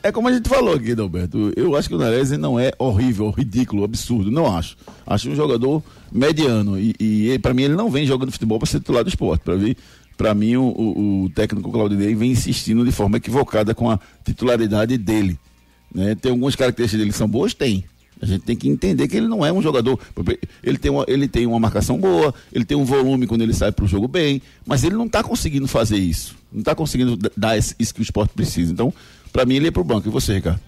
[0.00, 1.52] É como a gente falou aqui, Alberto.
[1.56, 4.30] Eu acho que o Nares não é horrível, ridículo, absurdo.
[4.30, 4.76] Não acho.
[5.04, 6.78] Acho um jogador mediano.
[6.78, 9.42] E, e para mim ele não vem jogando futebol para ser titular do esporte.
[9.42, 9.74] Para mim,
[10.16, 14.96] para mim o, o, o técnico Claudinei vem insistindo de forma equivocada com a titularidade
[14.96, 15.36] dele.
[15.94, 16.14] Né?
[16.14, 17.54] Tem algumas características dele que são boas?
[17.54, 17.84] Tem.
[18.20, 19.98] A gente tem que entender que ele não é um jogador.
[20.62, 23.70] Ele tem uma, ele tem uma marcação boa, ele tem um volume quando ele sai
[23.70, 26.36] para o jogo bem, mas ele não está conseguindo fazer isso.
[26.52, 28.72] Não está conseguindo dar isso que o esporte precisa.
[28.72, 28.92] Então,
[29.32, 30.08] para mim, ele é para o banco.
[30.08, 30.60] E você, Ricardo?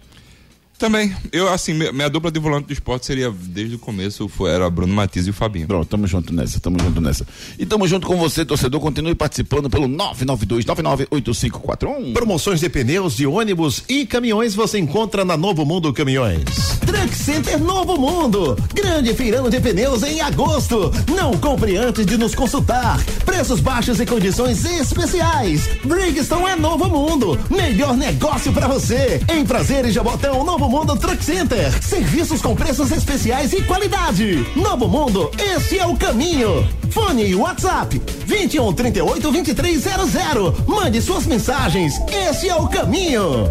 [0.80, 4.70] Também, eu assim, minha dupla de volante do esporte seria desde o começo, foi, era
[4.70, 5.66] Bruno Matias e o Fabinho.
[5.66, 7.26] Pronto, tamo junto nessa, tamo junto nessa.
[7.58, 12.14] E tamo junto com você, torcedor, continue participando pelo 992-998541.
[12.14, 16.46] Promoções de pneus de ônibus e caminhões você encontra na Novo Mundo Caminhões.
[16.86, 20.90] Truck Center Novo Mundo, grande feirão de pneus em agosto.
[21.14, 22.98] Não compre antes de nos consultar.
[23.26, 25.68] Preços baixos e condições especiais.
[25.84, 29.20] Brigstone é Novo Mundo, melhor negócio para você.
[29.30, 31.82] Em Prazer e Jabotão, Novo Mundo Truck Center.
[31.82, 34.46] Serviços com preços especiais e qualidade.
[34.54, 36.64] Novo Mundo, esse é o caminho.
[36.90, 40.66] Fone e WhatsApp 21 38 2300.
[40.68, 41.94] Mande suas mensagens.
[42.08, 43.50] Esse é o caminho.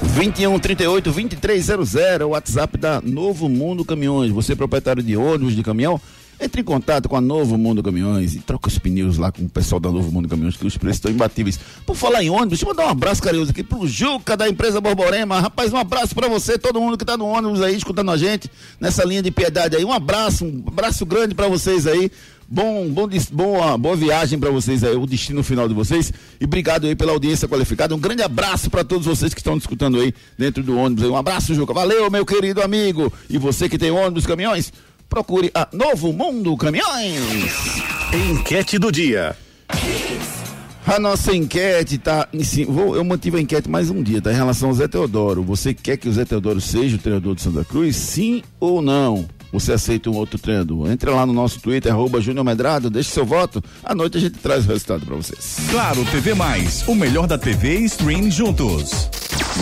[0.00, 1.92] 21 38 2300,
[2.28, 4.30] WhatsApp da Novo Mundo Caminhões.
[4.30, 6.00] Você é proprietário de ônibus, de caminhão?
[6.40, 9.48] Entre em contato com a Novo Mundo Caminhões e troca os pneus lá com o
[9.48, 11.58] pessoal da Novo Mundo Caminhões, que os preços estão imbatíveis.
[11.84, 14.80] Por falar em ônibus, deixa eu mandar um abraço carinhoso aqui pro Juca da empresa
[14.80, 15.40] Borborema.
[15.40, 18.48] Rapaz, um abraço para você, todo mundo que tá no ônibus aí, escutando a gente,
[18.80, 19.84] nessa linha de piedade aí.
[19.84, 22.08] Um abraço, um abraço grande para vocês aí.
[22.50, 26.10] Bom, bom, boa, boa viagem para vocês aí, o destino final de vocês.
[26.40, 27.94] E obrigado aí pela audiência qualificada.
[27.94, 31.04] Um grande abraço para todos vocês que estão escutando aí dentro do ônibus.
[31.04, 31.74] Um abraço, Juca.
[31.74, 33.12] Valeu, meu querido amigo.
[33.28, 34.72] E você que tem ônibus, caminhões,
[35.08, 37.82] procure a Novo Mundo Caminhões.
[38.12, 39.36] Enquete do dia.
[40.86, 42.72] A nossa enquete tá em cima.
[42.72, 44.32] Vou, eu mantive a enquete mais um dia, tá?
[44.32, 45.42] Em relação ao Zé Teodoro.
[45.42, 47.96] Você quer que o Zé Teodoro seja o treinador do Santa Cruz?
[47.96, 49.28] Sim ou não?
[49.52, 50.90] Você aceita um outro treinador?
[50.90, 53.62] Entre lá no nosso Twitter, arroba Júnior Medrado, deixe seu voto.
[53.82, 55.56] À noite a gente traz o resultado para vocês.
[55.70, 59.08] Claro, TV Mais, o melhor da TV e stream juntos.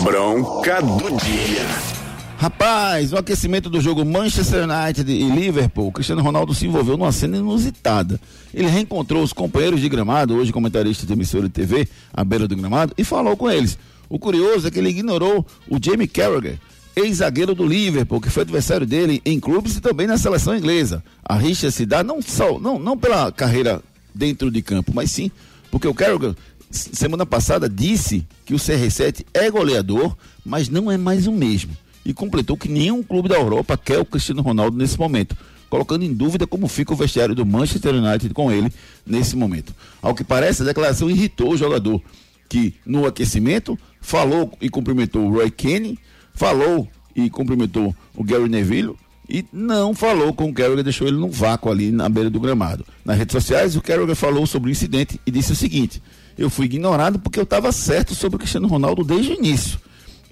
[0.03, 2.06] Bronca do dia.
[2.39, 7.37] Rapaz, o aquecimento do jogo Manchester United e Liverpool, Cristiano Ronaldo se envolveu numa cena
[7.37, 8.21] inusitada.
[8.53, 12.55] Ele reencontrou os companheiros de gramado, hoje comentaristas de emissora de TV, à beira do
[12.55, 13.75] gramado, e falou com eles.
[14.07, 16.59] O curioso é que ele ignorou o Jamie Carragher,
[16.95, 21.03] ex-zagueiro do Liverpool, que foi adversário dele em clubes e também na seleção inglesa.
[21.25, 23.81] A rixa se dá não só, não, não pela carreira
[24.13, 25.31] dentro de campo, mas sim
[25.71, 26.35] porque o Carragher
[26.69, 31.75] semana passada disse que o CR7 é goleador, mas não é mais o mesmo
[32.07, 35.35] e completou que nenhum clube da Europa quer o Cristiano Ronaldo nesse momento,
[35.69, 38.71] colocando em dúvida como fica o vestiário do Manchester United com ele
[39.05, 39.75] nesse momento.
[40.01, 42.01] Ao que parece, a declaração irritou o jogador,
[42.47, 45.99] que no aquecimento falou e cumprimentou o Roy Kenny,
[46.33, 48.95] falou e cumprimentou o Gary Neville
[49.29, 52.85] e não falou com o Carragher, deixou ele no vácuo ali na beira do gramado.
[53.03, 56.01] Nas redes sociais, o Carragher falou sobre o incidente e disse o seguinte:
[56.37, 59.77] Eu fui ignorado porque eu estava certo sobre o Cristiano Ronaldo desde o início.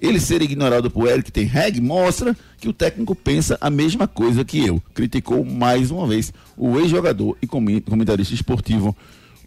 [0.00, 4.44] Ele ser ignorado por Eric Ten Hag mostra que o técnico pensa a mesma coisa
[4.44, 4.82] que eu.
[4.94, 8.94] Criticou mais uma vez o ex-jogador e comentarista esportivo,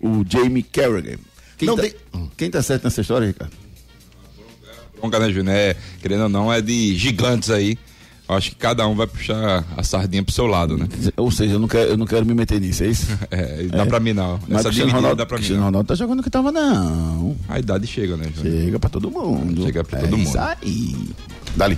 [0.02, 1.20] o Jamie Carragher.
[1.58, 1.96] Quem, não tá, de...
[2.38, 3.54] quem tá certo nessa história, Ricardo?
[5.00, 5.76] Bronca, né, Juné?
[6.02, 7.78] Querendo ou não, é de gigantes aí
[8.36, 10.88] acho que cada um vai puxar a sardinha pro seu lado, né?
[11.18, 13.08] Ou seja, eu não quero, eu não quero me meter nisso, é isso?
[13.32, 13.86] é, dá é.
[13.86, 14.40] pra mim não.
[14.48, 17.36] Mas Essa Cristiano Ronaldo, dá pra mim Cristiano Ronaldo tá jogando que tava não.
[17.48, 18.32] A idade chega, né?
[18.42, 19.64] Chega pra todo mundo.
[19.64, 20.28] Chega pra é todo mundo.
[20.28, 21.10] Isso aí.
[21.56, 21.78] Dali.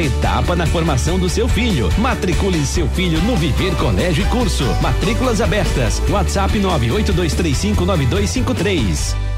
[0.00, 1.88] etapa na formação do seu filho.
[1.98, 4.64] Matricule seu filho no Viver Colégio e Curso.
[4.82, 6.02] Matrículas abertas.
[6.10, 9.29] WhatsApp 982359253.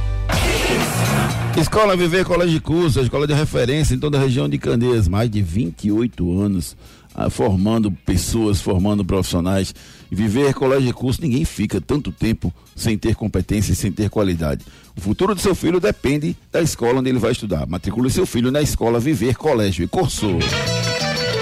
[1.56, 5.06] Escola Viver Colégio de Curso, a escola de referência em toda a região de Candeias,
[5.06, 6.76] mais de 28 anos
[7.14, 9.74] ah, formando pessoas, formando profissionais.
[10.10, 14.64] Viver colégio de curso, ninguém fica tanto tempo sem ter competência e sem ter qualidade.
[14.96, 17.66] O futuro do seu filho depende da escola onde ele vai estudar.
[17.66, 20.38] Matricule seu filho na escola Viver Colégio e Curso.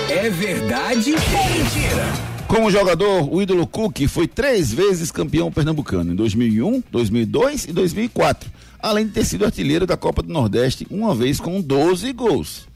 [0.08, 2.30] É verdade ou mentira?
[2.50, 8.50] Como jogador, o ídolo Cook foi três vezes campeão pernambucano, em 2001, 2002 e 2004,
[8.83, 12.68] além de ter sido artilheiro da Copa do Nordeste uma vez com 12 gols.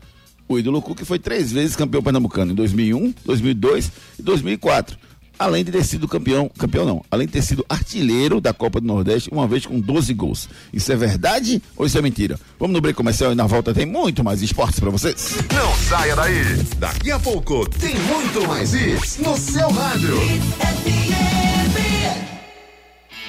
[0.49, 4.99] O ídolo Cook foi três vezes campeão pernambucano, em 2001, 2002 e 2004,
[5.39, 8.87] além de ter sido campeão, campeão não, além de ter sido artilheiro da Copa do
[8.87, 10.49] Nordeste uma vez com 12 gols.
[10.73, 12.39] Isso é verdade ou isso é mentira?
[12.59, 15.37] Vamos no break comercial e na volta tem muito mais esportes para vocês.
[15.55, 16.63] Não saia daí.
[16.79, 20.15] Daqui a pouco tem muito mais isso no seu rádio.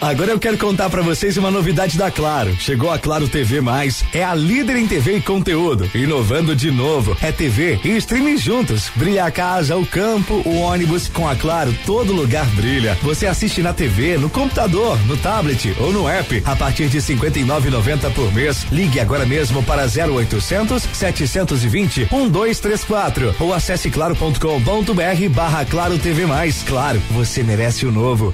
[0.01, 2.55] Agora eu quero contar para vocês uma novidade da Claro.
[2.59, 7.15] Chegou a Claro TV Mais, é a líder em TV e conteúdo, inovando de novo.
[7.21, 8.91] É TV e streaming juntos.
[8.95, 12.97] Brilha a casa, o campo, o ônibus, com a Claro todo lugar brilha.
[13.01, 18.13] Você assiste na TV, no computador, no tablet ou no app a partir de 59,90
[18.13, 18.65] por mês.
[18.71, 26.63] Ligue agora mesmo para 0800 720 1234 ou acesse claro.com.br barra Claro TV Mais.
[26.63, 28.33] Claro, você merece o novo.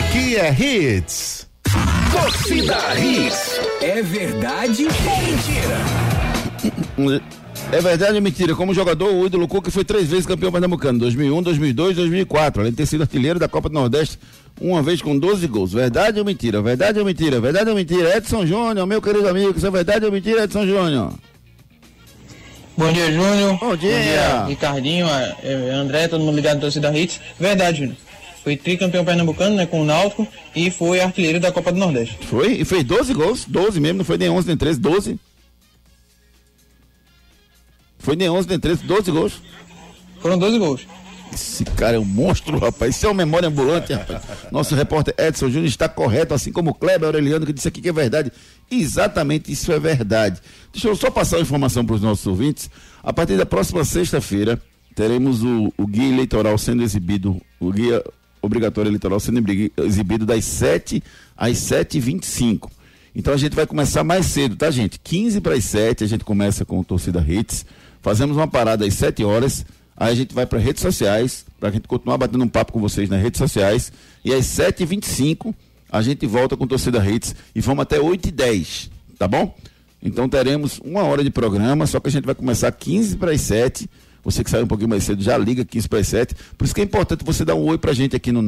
[0.00, 1.46] Aqui é Hits.
[2.10, 3.60] Torcida Hits.
[3.82, 7.20] É verdade ou mentira?
[7.70, 8.54] É verdade ou mentira?
[8.54, 12.78] Como jogador, o ídolo Cuca foi três vezes campeão pernambucano, 2001, 2002 2004, além de
[12.78, 14.18] ter sido artilheiro da Copa do Nordeste,
[14.58, 15.74] uma vez com 12 gols.
[15.74, 16.62] Verdade ou mentira?
[16.62, 17.38] Verdade ou mentira?
[17.38, 18.16] Verdade ou mentira?
[18.16, 21.12] Edson Júnior, meu querido amigo, isso é verdade ou mentira, Edson Júnior?
[22.74, 23.58] Bom dia, Júnior.
[23.58, 24.46] Bom dia.
[24.48, 27.20] Ricardinho, é, é, André, todo mundo ligado na torcida Hits.
[27.38, 27.96] Verdade, Júnior.
[28.42, 32.18] Foi tricampeão pernambucano, né, com o Náutico e foi artilheiro da Copa do Nordeste.
[32.26, 32.54] Foi?
[32.54, 35.18] E fez 12 gols, 12 mesmo, não foi nem 11 nem 13, 12.
[37.98, 39.42] Foi nem 11 nem 13, 12 gols.
[40.20, 40.86] Foram 12 gols.
[41.32, 42.96] Esse cara é um monstro, rapaz.
[42.96, 44.22] Isso é uma memória ambulante, rapaz.
[44.50, 47.88] Nosso repórter Edson Júnior está correto, assim como o Kleber Aureliano, que disse aqui que
[47.88, 48.32] é verdade.
[48.70, 50.40] Exatamente isso é verdade.
[50.72, 52.70] Deixa eu só passar a informação para os nossos ouvintes.
[53.02, 54.60] A partir da próxima sexta-feira,
[54.94, 58.02] teremos o, o guia eleitoral sendo exibido, o guia
[58.42, 59.42] obrigatório eleitoral sendo
[59.78, 61.02] exibido das 7
[61.36, 62.70] às 7h25.
[63.14, 64.98] Então a gente vai começar mais cedo, tá, gente?
[65.02, 67.66] 15 para as 7 a gente começa com Torcida Hits.
[68.00, 69.64] Fazemos uma parada às 7 horas.
[69.96, 72.80] Aí a gente vai para redes sociais, para a gente continuar batendo um papo com
[72.80, 73.92] vocês nas redes sociais.
[74.24, 75.54] E às 7h25
[75.90, 79.54] a gente volta com Torcida Hits e vamos até 8h10, tá bom?
[80.02, 83.40] Então teremos uma hora de programa, só que a gente vai começar 15 para as
[83.42, 83.90] 7
[84.22, 86.34] você que sai um pouquinho mais cedo, já liga 15 para as 7.
[86.56, 88.42] Por isso que é importante você dar um oi para a gente aqui no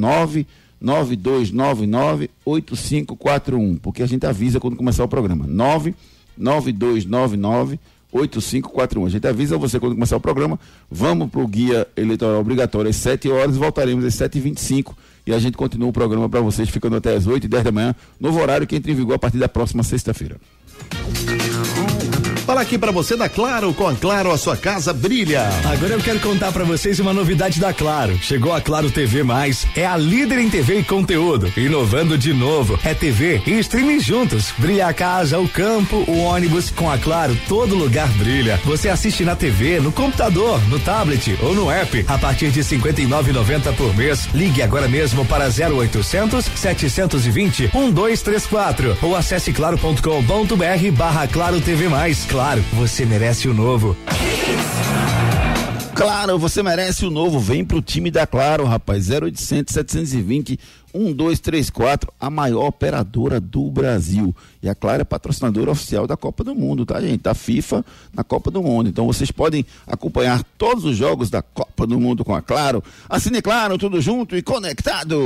[0.83, 5.47] 992998541, porque a gente avisa quando começar o programa.
[5.47, 7.79] 99299
[8.13, 9.07] 8541.
[9.07, 10.61] A gente avisa você quando começar o programa.
[10.91, 14.93] Vamos para o guia eleitoral obrigatório às 7 horas, voltaremos às 7h25
[15.27, 17.73] e a gente continua o programa para vocês, ficando até às 8 e 10 da
[17.73, 20.37] manhã, novo horário que entra em vigor a partir da próxima sexta-feira.
[22.45, 25.49] Fala aqui para você da Claro, com a Claro a sua casa brilha.
[25.65, 28.19] Agora eu quero contar para vocês uma novidade da Claro.
[28.21, 32.79] Chegou a Claro TV Mais, é a líder em TV e conteúdo, inovando de novo.
[32.85, 34.53] É TV e streaming juntos.
[34.59, 38.59] Brilha a casa, o campo, o ônibus, com a Claro todo lugar brilha.
[38.65, 43.73] Você assiste na TV, no computador, no tablet ou no app a partir de 59,90
[43.77, 44.29] por mês.
[44.35, 52.27] Ligue agora mesmo para 0800 720 1234 ou acesse claro.com.br barra Claro TV Mais.
[52.33, 53.95] Claro, você merece o novo.
[55.95, 57.39] Claro, você merece o novo.
[57.39, 59.11] Vem pro time da Claro, rapaz.
[59.11, 60.59] 0800 720
[60.95, 64.35] 1234, a maior operadora do Brasil.
[64.63, 67.21] E a Claro é patrocinadora oficial da Copa do Mundo, tá, gente?
[67.21, 68.89] Da FIFA na Copa do Mundo.
[68.89, 72.83] Então vocês podem acompanhar todos os jogos da Copa do Mundo com a Claro.
[73.11, 75.19] Assine Claro, tudo junto e conectado.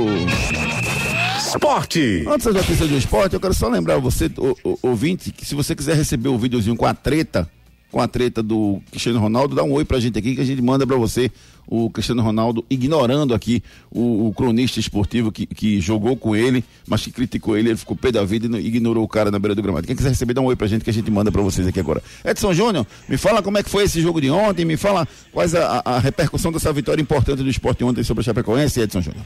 [1.47, 2.25] Esporte.
[2.27, 5.55] Antes da notícia do esporte, eu quero só lembrar você, o, o, ouvinte, que se
[5.55, 7.49] você quiser receber o videozinho com a treta,
[7.89, 10.61] com a treta do Cristiano Ronaldo, dá um oi pra gente aqui que a gente
[10.61, 11.31] manda pra você
[11.65, 17.01] o Cristiano Ronaldo ignorando aqui o, o cronista esportivo que, que, jogou com ele, mas
[17.03, 19.61] que criticou ele, ele ficou pé da vida e ignorou o cara na beira do
[19.61, 19.87] gramado.
[19.87, 21.79] Quem quiser receber, dá um oi pra gente que a gente manda pra vocês aqui
[21.79, 22.03] agora.
[22.25, 25.55] Edson Júnior, me fala como é que foi esse jogo de ontem, me fala quais
[25.55, 29.23] a, a repercussão dessa vitória importante do esporte ontem sobre a Chapecoense, Edson Júnior.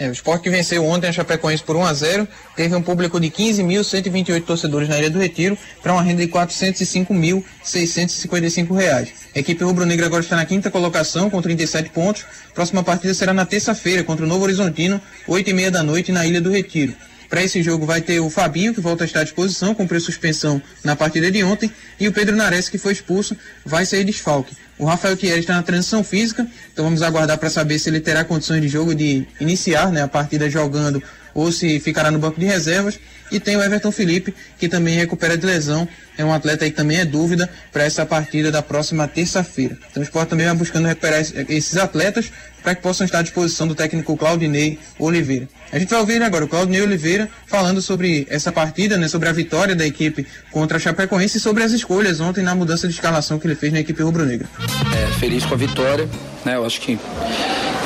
[0.00, 2.26] É, o Sport que venceu ontem a Chapecoense por 1 a 0
[2.56, 8.74] teve um público de 15.128 torcedores na Ilha do Retiro para uma renda de 405.655
[8.74, 9.10] reais.
[9.36, 12.24] A equipe rubro-negra agora está na quinta colocação com 37 pontos.
[12.54, 14.98] Próxima partida será na terça-feira contra o Novo Horizontino,
[15.28, 16.94] 8 e meia da noite na Ilha do Retiro.
[17.30, 20.60] Para esse jogo vai ter o Fabinho, que volta a estar à disposição, cumpriu suspensão
[20.82, 24.56] na partida de ontem, e o Pedro Nares, que foi expulso, vai sair desfalque.
[24.76, 28.24] O Rafael Thierry está na transição física, então vamos aguardar para saber se ele terá
[28.24, 31.00] condições de jogo de iniciar né, a partida jogando
[31.32, 32.98] ou se ficará no banco de reservas.
[33.30, 35.86] E tem o Everton Felipe, que também recupera de lesão.
[36.18, 39.78] É um atleta aí que também é dúvida para essa partida da próxima terça-feira.
[39.90, 42.30] Então o Sport também vai buscando recuperar esses atletas
[42.62, 45.48] para que possam estar à disposição do técnico Claudinei Oliveira.
[45.72, 49.32] A gente vai ouvir agora o Claudinei Oliveira falando sobre essa partida, né, sobre a
[49.32, 53.38] vitória da equipe contra a Chapecoense e sobre as escolhas ontem na mudança de escalação
[53.38, 54.48] que ele fez na equipe rubro-negra.
[54.94, 56.08] É, feliz com a vitória,
[56.44, 56.56] né?
[56.56, 56.98] Eu acho que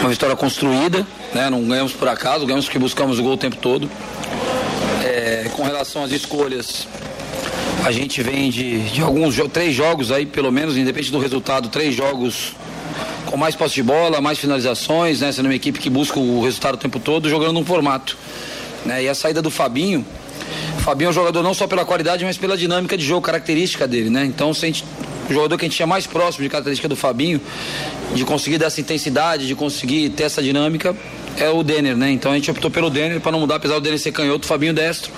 [0.01, 1.49] uma vitória construída, né?
[1.51, 3.89] Não ganhamos por acaso, ganhamos porque buscamos o gol o tempo todo.
[5.55, 6.89] Com relação às escolhas,
[7.85, 11.95] a gente vem de, de alguns três jogos aí, pelo menos, independente do resultado, três
[11.95, 12.57] jogos
[13.27, 15.31] com mais posse de bola, mais finalizações, né?
[15.31, 18.19] Sendo uma equipe que busca o resultado o tempo todo, jogando num formato.
[18.85, 19.05] Né?
[19.05, 20.05] E a saída do Fabinho,
[20.77, 23.87] o Fabinho é um jogador não só pela qualidade, mas pela dinâmica de jogo, característica
[23.87, 24.25] dele, né?
[24.25, 24.85] Então, se a gente,
[25.31, 27.41] o jogador que a gente tinha mais próximo de característica do Fabinho,
[28.13, 30.97] de conseguir dar essa intensidade, de conseguir ter essa dinâmica,
[31.37, 32.11] é o Denner, né?
[32.11, 34.73] Então a gente optou pelo Denner para não mudar, apesar do Denner ser canhoto, Fabinho
[34.73, 35.11] destro.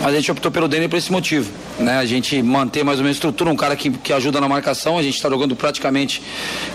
[0.00, 1.98] Mas a gente optou pelo Denner por esse motivo, né?
[1.98, 4.98] A gente manter mais ou menos estrutura, um cara que, que ajuda na marcação.
[4.98, 6.22] A gente está jogando praticamente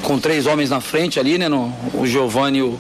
[0.02, 1.48] com três homens na frente ali, né?
[1.48, 2.80] No, o Giovanni, o,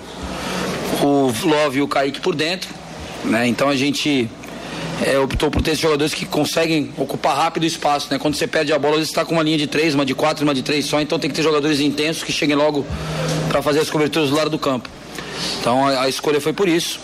[1.01, 2.69] o Love e o Kaique por dentro,
[3.23, 3.47] né?
[3.47, 4.29] Então a gente
[5.03, 8.19] é, optou por ter esses jogadores que conseguem ocupar rápido o espaço, né?
[8.19, 10.43] Quando você perde a bola, você está com uma linha de três, uma de quatro,
[10.43, 12.85] uma de três só, então tem que ter jogadores intensos que cheguem logo
[13.49, 14.89] para fazer as coberturas do lado do campo.
[15.59, 16.99] Então a, a escolha foi por isso.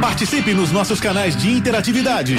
[0.00, 2.36] Participe nos nossos canais de interatividade.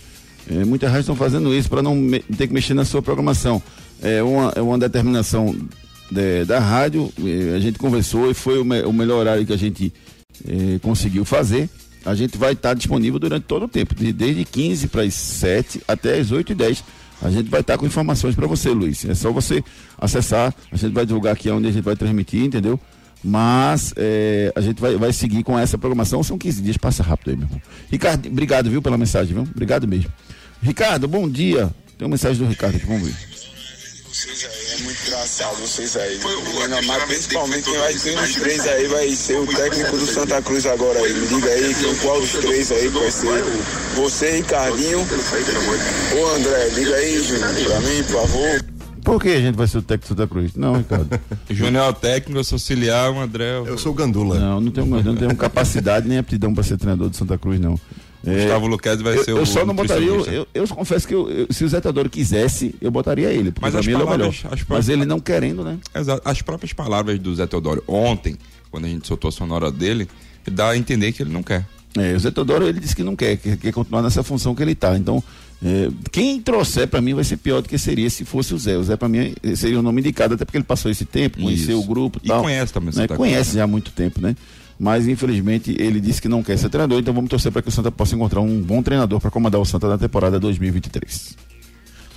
[0.51, 1.97] É, muitas rádios estão fazendo isso para não
[2.37, 3.63] ter que mexer na sua programação.
[4.03, 5.57] É uma, é uma determinação
[6.11, 7.11] de, da rádio,
[7.55, 9.93] a gente conversou e foi o, me, o melhor horário que a gente
[10.47, 11.69] é, conseguiu fazer.
[12.05, 15.83] A gente vai estar disponível durante todo o tempo, de, desde 15 para as 7
[15.89, 16.85] até as 8 e 10
[17.23, 19.05] A gente vai estar com informações para você, Luiz.
[19.07, 19.65] É só você
[19.97, 22.79] acessar, a gente vai divulgar aqui onde a gente vai transmitir, entendeu?
[23.25, 26.23] Mas é, a gente vai, vai seguir com essa programação.
[26.23, 27.63] São 15 dias, passa rápido aí, meu irmão.
[27.91, 29.43] Ricardo, obrigado, viu, pela mensagem, viu?
[29.43, 30.13] Obrigado mesmo.
[30.63, 31.71] Ricardo, bom dia.
[31.97, 33.15] Tem uma mensagem do Ricardo aqui, vamos ver.
[34.15, 36.21] Vocês aí, é muito engraçado vocês aí.
[36.63, 40.67] Ainda principalmente quem vai ter os três aí vai ser o técnico do Santa Cruz
[40.67, 41.13] agora aí.
[41.15, 43.43] Me diga aí quem, qual dos três aí vai ser.
[43.97, 45.07] Você, Ricardinho
[46.17, 46.69] ou André?
[46.75, 48.74] Diga aí, Júnior, pra mim, por favor.
[49.05, 50.55] Por que a gente vai ser o técnico do Santa Cruz?
[50.57, 51.21] Não, Ricardo.
[51.51, 53.59] Júnior é o técnico, eu sou auxiliar, o André.
[53.59, 54.39] Eu sou o Gandula.
[54.41, 57.79] Não, não tenho, não tenho capacidade nem aptidão para ser treinador do Santa Cruz, não.
[58.27, 59.39] É, Gustavo Luquez vai eu, ser eu o.
[59.41, 60.09] Eu só não botaria.
[60.09, 63.53] Eu, eu, eu confesso que eu- eu- se o Zé Teodoro quisesse, eu botaria ele.
[63.53, 64.07] Porque Mas as é o melhor.
[64.07, 65.77] palavras- as Mas ele não querendo, né?
[65.95, 66.23] Exato.
[66.25, 68.39] As próprias palavras do Zé Teodoro ontem,
[68.71, 70.09] quando a gente soltou a sonora dele,
[70.51, 71.67] dá a entender que ele não quer.
[71.99, 74.63] É, o Zé Teodoro ele disse que não quer, que quer continuar nessa função que
[74.63, 74.97] ele está.
[74.97, 75.23] Então,
[75.63, 78.77] é, quem trouxer para mim vai ser pior do que seria se fosse o Zé.
[78.77, 81.41] O Zé para mim eh, seria o nome indicado, até porque ele passou esse tempo,
[81.41, 83.03] conheceu o grupo E tal, conhece também né?
[83.03, 84.37] Santa Conhece Cruz, já há muito tempo, né?
[84.79, 87.73] Mas infelizmente ele disse que não quer ser treinador, então vamos torcer para que o
[87.73, 91.37] Santa possa encontrar um bom treinador para comandar o Santa na temporada 2023.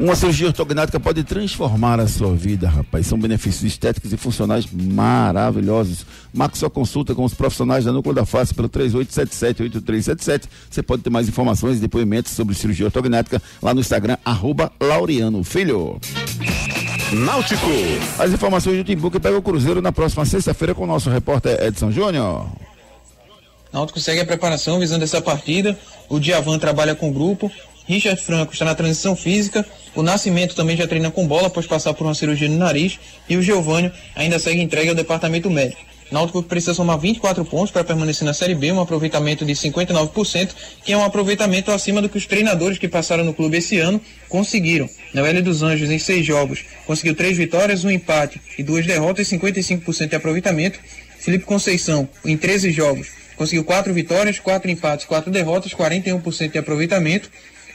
[0.00, 3.06] Uma cirurgia ortognática pode transformar a sua vida, rapaz.
[3.06, 6.06] São benefícios estéticos e funcionais maravilhosos.
[6.32, 10.44] Marque sua consulta com os profissionais da Núcleo da Face pelo 3877-8377.
[10.70, 15.44] Você pode ter mais informações e depoimentos sobre cirurgia ortognática lá no Instagram, arroba Laureano
[15.44, 16.00] Filho.
[17.12, 17.66] Náutico.
[18.18, 21.62] As informações do Timbu que pega o Cruzeiro na próxima sexta-feira com o nosso repórter
[21.62, 22.46] Edson Júnior.
[23.70, 25.78] Náutico segue a preparação visando essa partida.
[26.08, 27.52] O Diavan trabalha com o grupo.
[27.86, 29.64] Richard Franco está na transição física.
[29.94, 32.98] O Nascimento também já treina com bola após passar por uma cirurgia no nariz.
[33.28, 35.90] E o Giovânio ainda segue entregue ao departamento médico.
[36.10, 40.50] Náutico precisa somar 24 pontos para permanecer na Série B, um aproveitamento de 59%,
[40.84, 44.00] que é um aproveitamento acima do que os treinadores que passaram no clube esse ano
[44.28, 44.88] conseguiram.
[45.14, 50.08] Noelle dos Anjos, em seis jogos, conseguiu três vitórias, um empate e duas derrotas, 55%
[50.08, 50.80] de aproveitamento.
[51.20, 57.30] Felipe Conceição, em 13 jogos, conseguiu quatro vitórias, quatro empates, quatro derrotas, 41% de aproveitamento.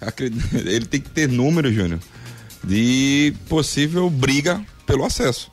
[0.52, 2.00] Ele tem que ter número, Júnior,
[2.64, 5.50] de possível briga pelo acesso.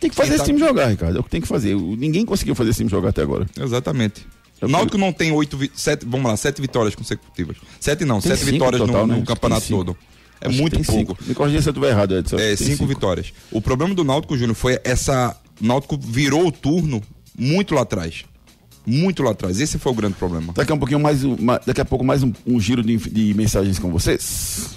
[0.00, 1.16] Tem que fazer esse tá- time jogar, Ricardo.
[1.16, 1.74] É o que tem que fazer.
[1.74, 3.46] Ninguém conseguiu fazer esse time jogar até agora.
[3.60, 4.26] Exatamente.
[4.60, 7.56] O Náutico não tem oito, sete, vamos lá, sete vitórias consecutivas.
[7.78, 9.26] Sete não, tem sete vitórias total, no, no né?
[9.26, 9.96] campeonato todo.
[10.40, 10.92] É Acho muito pouco.
[10.92, 11.18] Cinco.
[11.26, 12.36] Me corrija se eu estiver errado, Edson.
[12.38, 13.32] É, cinco, cinco, vitórias.
[13.50, 15.36] O problema do Náutico, Júnior, foi essa.
[15.60, 17.02] O Náutico virou o turno
[17.36, 18.24] muito lá atrás
[18.88, 19.60] muito lá atrás.
[19.60, 20.52] Esse foi o grande problema.
[20.54, 21.20] Daqui a um pouquinho mais,
[21.66, 24.70] daqui a pouco mais um, um giro de, de, mensagens com vocês.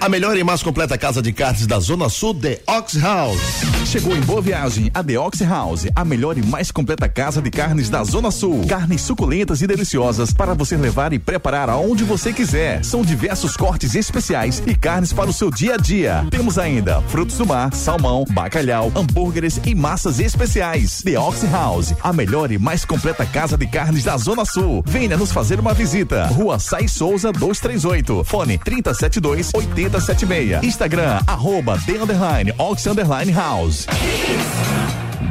[0.00, 3.40] A melhor e mais completa casa de carnes da Zona Sul, The Ox House.
[3.86, 7.50] Chegou em boa viagem a The Ox House, a melhor e mais completa casa de
[7.50, 8.64] carnes da Zona Sul.
[8.68, 12.84] Carnes suculentas e deliciosas para você levar e preparar aonde você quiser.
[12.84, 16.26] São diversos cortes especiais e carnes para o seu dia a dia.
[16.30, 21.02] Temos ainda frutos do mar, salmão, bacalhau, hambúrgueres e massas especiais.
[21.02, 24.82] The Ox House, a melhor e mais completa casa Casa de Carnes da Zona Sul.
[24.86, 26.26] Venha nos fazer uma visita.
[26.26, 28.22] Rua Sai Souza 238.
[28.22, 30.62] Fone 372 8076.
[30.62, 33.86] Instagram arroba the underline ox underline house.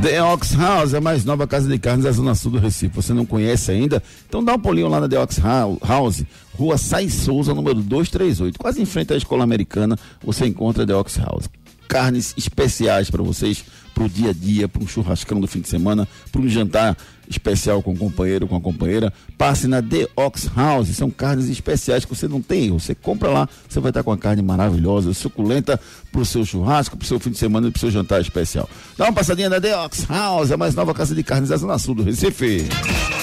[0.01, 2.95] The Ox House é a mais nova casa de carnes da Zona Sul do Recife.
[2.95, 4.01] Você não conhece ainda?
[4.27, 6.23] Então dá um pulinho lá na The Ox House,
[6.57, 8.57] Rua Sai Souza, número 238.
[8.57, 11.47] Quase em frente à Escola Americana, você encontra The Ox House.
[11.87, 15.69] Carnes especiais para vocês, para o dia a dia, para um churrascão do fim de
[15.69, 16.95] semana, para um jantar
[17.29, 20.89] especial com o companheiro, com a companheira, passe na The Ox House.
[20.89, 22.79] São carnes especiais que você não tem erro.
[22.79, 25.79] Você compra lá, você vai estar com uma carne maravilhosa, suculenta
[26.11, 28.19] para o seu churrasco, para o seu fim de semana e para o seu jantar
[28.19, 28.67] especial.
[28.97, 31.77] Dá uma passadinha na The Ox House, a mais nova casa de carnes da Zona
[31.77, 32.67] Sul do Recife.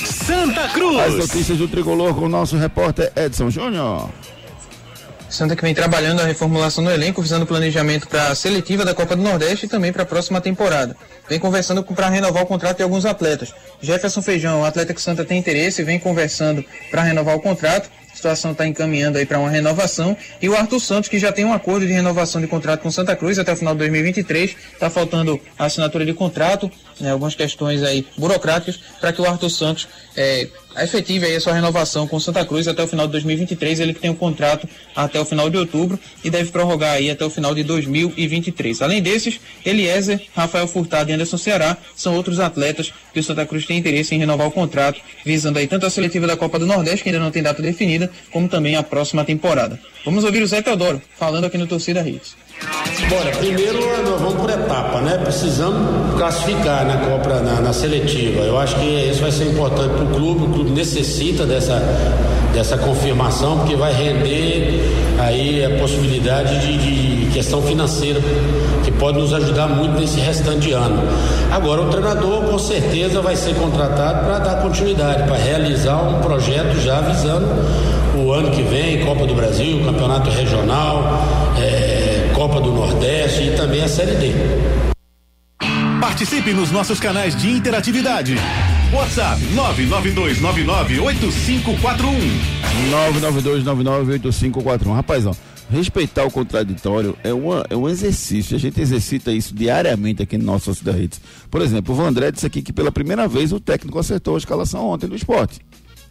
[0.04, 0.98] Santa Cruz.
[0.98, 4.09] As notícias do tricolor com o nosso repórter Edson Júnior.
[5.29, 8.95] Santa que vem trabalhando a reformulação do elenco, visando o planejamento para a seletiva da
[8.95, 10.97] Copa do Nordeste e também para a próxima temporada.
[11.29, 13.53] Vem conversando para renovar o contrato de alguns atletas.
[13.81, 17.91] Jefferson Feijão, atleta que Santa tem interesse, vem conversando para renovar o contrato.
[18.12, 20.16] A situação está encaminhando aí para uma renovação.
[20.41, 23.14] E o Arthur Santos, que já tem um acordo de renovação de contrato com Santa
[23.14, 26.70] Cruz até o final de 2023, está faltando a assinatura de contrato,
[27.01, 31.53] né, algumas questões aí burocráticas, para que o Arthur Santos é, efetive aí a sua
[31.53, 33.80] renovação com Santa Cruz até o final de 2023.
[33.80, 37.24] Ele que tem um contrato até o final de outubro e deve prorrogar aí até
[37.24, 38.82] o final de 2023.
[38.82, 43.66] Além desses, Eliezer, Rafael Furtado e Anderson Ceará são outros atletas que o Santa Cruz
[43.66, 47.03] tem interesse em renovar o contrato, visando aí tanto a seletiva da Copa do Nordeste,
[47.03, 49.78] que ainda não tem data definida, como também a próxima temporada.
[50.05, 52.45] Vamos ouvir o Zé Teodoro falando aqui no Torcida Hits.
[53.09, 55.18] Bora, primeiro nós vamos por etapa, né?
[55.22, 58.40] Precisamos classificar na Copa, na, na seletiva.
[58.40, 60.44] Eu acho que isso vai ser importante para o clube.
[60.44, 61.82] O clube necessita dessa,
[62.54, 64.80] dessa confirmação, porque vai render
[65.18, 68.20] aí a possibilidade de, de questão financeira,
[68.82, 71.02] que pode nos ajudar muito nesse restante ano.
[71.52, 76.80] Agora, o treinador com certeza vai ser contratado para dar continuidade, para realizar um projeto
[76.80, 77.46] já visando
[78.16, 81.45] o ano que vem, Copa do Brasil, Campeonato Regional.
[83.07, 84.32] É, Nordeste e também a Série D.
[86.00, 88.34] Participe nos nossos canais de interatividade.
[88.92, 91.70] WhatsApp 992998541.
[93.22, 94.92] 992998541.
[94.92, 95.32] Rapaz, ó,
[95.70, 98.57] respeitar o contraditório é, uma, é um exercício.
[98.57, 101.20] A gente exercita isso diariamente aqui no nosso Cidade Redes.
[101.48, 104.84] Por exemplo, o Vandré disse aqui que pela primeira vez o técnico acertou a escalação
[104.84, 105.61] ontem do esporte.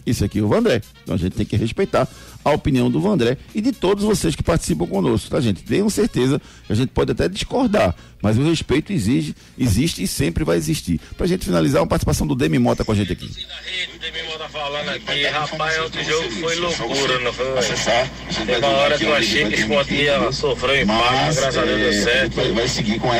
[0.06, 0.82] Isso aqui é o Vandré.
[1.04, 2.08] Então a gente tem que respeitar
[2.44, 5.64] a opinião do Vandré e de todos vocês que participam conosco, tá, gente?
[5.64, 10.44] Tenham certeza que a gente pode até discordar, mas o respeito exige, existe e sempre
[10.44, 11.02] vai existir.
[11.18, 13.28] Pra gente finalizar, uma participação do Demi Mota com a gente aqui.
[14.00, 17.46] Demi Mota falando aqui, rapaz, outro jogo foi loucura, não foi?
[18.46, 21.66] Teve uma hora que eu achei que o Sport ia sofrer um empate, graças a
[21.66, 22.42] Deus deu certo.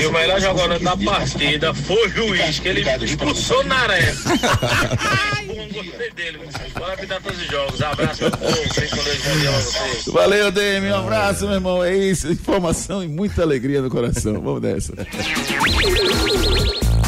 [0.02, 4.14] E o melhor jogador da partida foi o juiz, que ele expulsou Naré.
[5.76, 6.40] gostei dele.
[6.78, 7.82] Bora apitar todos os jogos.
[7.82, 10.06] Abraço pra todos.
[10.14, 10.90] Valeu, Demi.
[10.90, 11.84] Um abraço, meu irmão.
[11.84, 12.32] É isso.
[12.32, 14.34] Informação e muita alegria no coração.
[14.42, 14.94] Vamos nessa.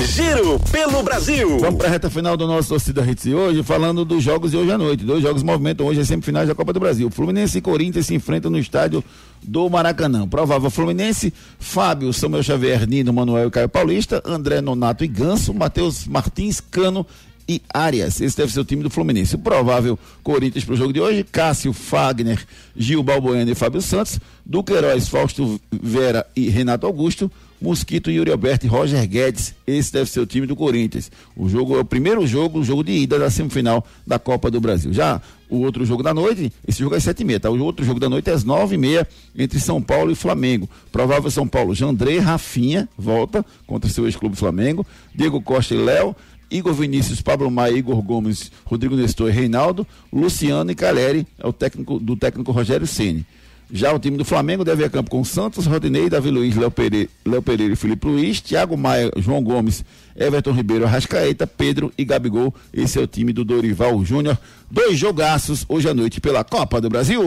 [0.05, 1.59] Giro pelo Brasil.
[1.59, 4.71] Vamos para a reta final do nosso Torcida Hits hoje, falando dos jogos de hoje
[4.71, 5.03] à noite.
[5.03, 7.09] Dois jogos movimentam hoje as semifinais da Copa do Brasil.
[7.09, 9.03] Fluminense e Corinthians se enfrentam no estádio
[9.43, 10.27] do Maracanã.
[10.27, 16.07] Provável Fluminense, Fábio, Samuel Xavier, Nino, Manuel e Caio Paulista, André Nonato e Ganso, Matheus
[16.07, 17.05] Martins, Cano
[17.47, 18.21] e Arias.
[18.21, 19.35] Esse deve ser o time do Fluminense.
[19.35, 22.45] O provável Corinthians para o jogo de hoje: Cássio, Fagner,
[22.75, 27.31] Gil Balbuena e Fábio Santos, Duqueiroz, Fausto Vera e Renato Augusto.
[27.59, 29.55] Mosquito, Yuri Alberto e Roger Guedes.
[29.65, 31.11] Esse deve ser o time do Corinthians.
[31.35, 34.61] O jogo é o primeiro jogo, o jogo de ida da semifinal da Copa do
[34.61, 34.93] Brasil.
[34.93, 37.49] Já o outro jogo da noite, esse jogo é sete e meia, tá?
[37.49, 40.69] O outro jogo da noite é às nove e meia entre São Paulo e Flamengo.
[40.91, 44.85] Provável São Paulo, Jandré, Rafinha, volta contra seu ex-clube Flamengo,
[45.15, 46.15] Diego Costa e Léo,
[46.49, 51.53] Igor Vinícius, Pablo Maia, Igor Gomes, Rodrigo Nestor e Reinaldo, Luciano e Caleri, é o
[51.53, 53.25] técnico do técnico Rogério Ceni.
[53.71, 57.09] Já o time do Flamengo deve a campo com Santos, Rodinei, Davi Luiz, Léo Pereira,
[57.25, 59.83] Léo Pereira e Felipe Luiz, Thiago Maia, João Gomes,
[60.15, 62.53] Everton Ribeiro, Arrascaeta, Pedro e Gabigol.
[62.73, 64.37] Esse é o time do Dorival Júnior.
[64.71, 67.21] Dois jogaços hoje à noite pela Copa do Brasil.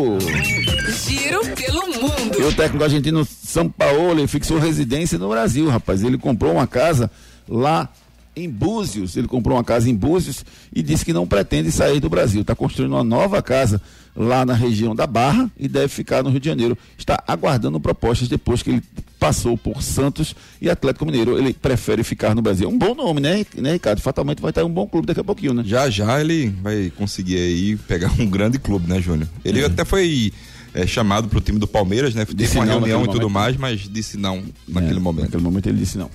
[1.07, 2.41] Giro pelo mundo.
[2.41, 6.03] E o técnico argentino São Paulo fixou residência no Brasil, rapaz.
[6.03, 7.11] Ele comprou uma casa
[7.47, 7.87] lá
[8.35, 9.17] em Búzios.
[9.17, 12.43] Ele comprou uma casa em Búzios e disse que não pretende sair do Brasil.
[12.43, 13.81] Está construindo uma nova casa
[14.15, 16.77] lá na região da Barra e deve ficar no Rio de Janeiro.
[16.99, 18.83] Está aguardando propostas depois que ele
[19.19, 21.39] passou por Santos e Atlético Mineiro.
[21.39, 22.69] Ele prefere ficar no Brasil.
[22.69, 24.01] Um bom nome, né, né Ricardo?
[24.01, 25.63] Fatalmente vai estar um bom clube daqui a pouquinho, né?
[25.65, 29.29] Já já ele vai conseguir aí pegar um grande clube, né, Júnior?
[29.45, 29.67] Ele é.
[29.67, 30.33] até foi
[30.75, 32.25] é, chamado para o time do Palmeiras, né?
[32.25, 33.31] Teve uma reunião e tudo momento.
[33.31, 35.25] mais, mas disse não naquele é, momento.
[35.25, 36.11] Naquele momento ele disse não.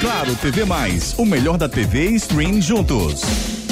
[0.00, 3.22] Claro, TV Mais, o melhor da TV e stream juntos.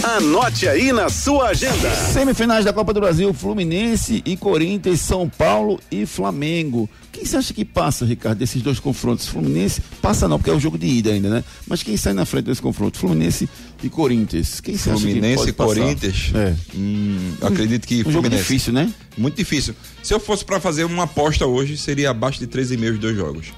[0.03, 1.95] Anote aí na sua agenda.
[1.95, 6.89] Semifinais da Copa do Brasil, Fluminense e Corinthians, São Paulo e Flamengo.
[7.13, 9.27] Quem você acha que passa, Ricardo, desses dois confrontos?
[9.27, 11.45] Fluminense, passa não, porque é o jogo de ida ainda, né?
[11.67, 12.99] Mas quem sai na frente desse confronto?
[12.99, 13.49] Fluminense
[13.83, 14.61] e Corinthians.
[14.61, 16.33] Quem você Fluminense acha e Corinthians?
[16.35, 16.55] É.
[16.75, 18.31] Hum, acredito que um Fluminense.
[18.31, 18.91] jogo difícil, né?
[19.19, 19.75] Muito difícil.
[20.03, 23.53] Se eu fosse para fazer uma aposta hoje, seria abaixo de 3,5 os dois jogos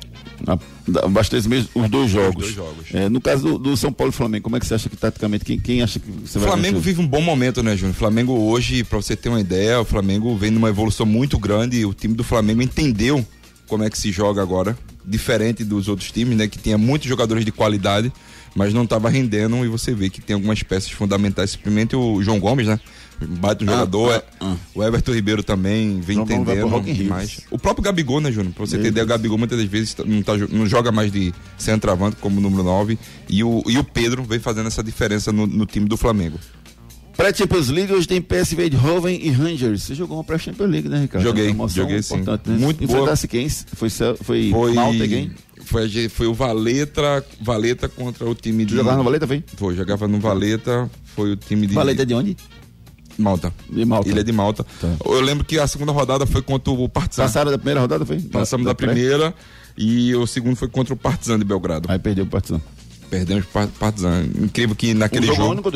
[1.02, 2.48] abastecer mesmo os dois jogos.
[2.48, 2.94] Os dois jogos.
[2.94, 4.96] É, no caso do, do, São Paulo e Flamengo, como é que você acha que
[4.96, 7.94] taticamente, quem, quem acha que você vai Flamengo vive um bom momento, né, Júnior?
[7.94, 11.84] Flamengo hoje, para você ter uma ideia, o Flamengo vem numa evolução muito grande.
[11.84, 13.24] O time do Flamengo entendeu
[13.66, 17.44] como é que se joga agora, diferente dos outros times, né, que tinha muitos jogadores
[17.44, 18.12] de qualidade,
[18.54, 22.38] mas não estava rendendo e você vê que tem algumas peças fundamentais, simplesmente o João
[22.38, 22.78] Gomes, né?
[23.20, 24.24] Bate um ah, jogador.
[24.40, 24.56] Ah, ah.
[24.74, 26.68] O Everton Ribeiro também vem João entendendo
[27.08, 27.40] mais.
[27.50, 28.52] O próprio Gabigol, né, Júnior?
[28.52, 31.32] Pra você ideia, o Gabigol muitas das vezes tá, não, tá, não joga mais de
[31.56, 32.98] centroavante como número 9.
[33.28, 36.38] E o, e o Pedro vem fazendo essa diferença no, no time do Flamengo.
[37.16, 39.82] Pré-Champions League hoje tem PSV de Hoven e Rangers.
[39.82, 41.24] Você jogou uma pré-Champions League, né, Ricardo?
[41.24, 42.18] Joguei, joguei sim.
[42.18, 42.58] Né?
[42.58, 43.48] Muito Enfrentasse quem?
[43.48, 45.30] Foi, foi, foi Malta quem?
[45.64, 48.74] Foi, foi o Valeta, Valeta contra o time de...
[48.74, 49.44] Jogava no Valeta, foi?
[49.56, 51.74] Foi, jogava no Valeta, foi o time de...
[51.74, 52.36] Valeta de onde?
[53.18, 53.52] Malta.
[53.70, 54.08] De Malta.
[54.08, 54.64] Ilha de Malta.
[54.80, 54.88] Tá.
[55.04, 57.24] Eu lembro que a segunda rodada foi contra o Partizan.
[57.24, 58.20] Passaram da primeira rodada, foi?
[58.20, 59.34] Passamos da, da primeira
[59.76, 61.90] e o segundo foi contra o Partizan de Belgrado.
[61.90, 62.60] Aí perdeu o Partizan.
[63.10, 64.24] Perdemos o Partizan.
[64.40, 65.38] Incrível que naquele um jogo...
[65.40, 65.52] jogo...
[65.52, 65.70] único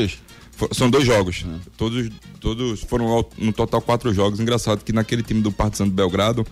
[0.72, 1.44] São dois jogos.
[1.46, 1.58] É.
[1.76, 2.08] Todos,
[2.40, 4.40] todos foram no total quatro jogos.
[4.40, 6.46] Engraçado que naquele time do Partizan de Belgrado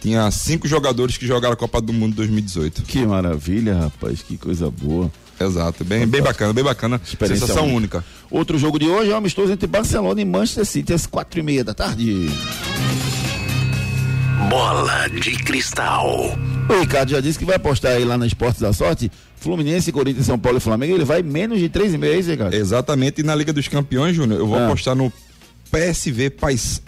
[0.00, 2.82] tinha cinco jogadores que jogaram a Copa do Mundo 2018.
[2.82, 5.10] Que maravilha, rapaz, que coisa boa.
[5.38, 7.00] Exato, bem, bem bacana, bem bacana.
[7.04, 7.98] Experiência Sensação única.
[7.98, 8.04] única.
[8.30, 11.42] Outro jogo de hoje é um amistoso entre Barcelona e Manchester City às quatro e
[11.42, 12.30] meia da tarde.
[14.48, 16.36] Bola de cristal.
[16.68, 19.10] O Ricardo já disse que vai apostar aí lá na Esportes da Sorte.
[19.36, 20.94] Fluminense, Corinthians, São Paulo e Flamengo.
[20.94, 22.54] Ele vai menos de três e meia, Ricardo?
[22.54, 23.20] Exatamente.
[23.20, 24.66] E na Liga dos Campeões, Júnior, eu vou ah.
[24.66, 25.12] apostar no
[25.70, 26.30] PSV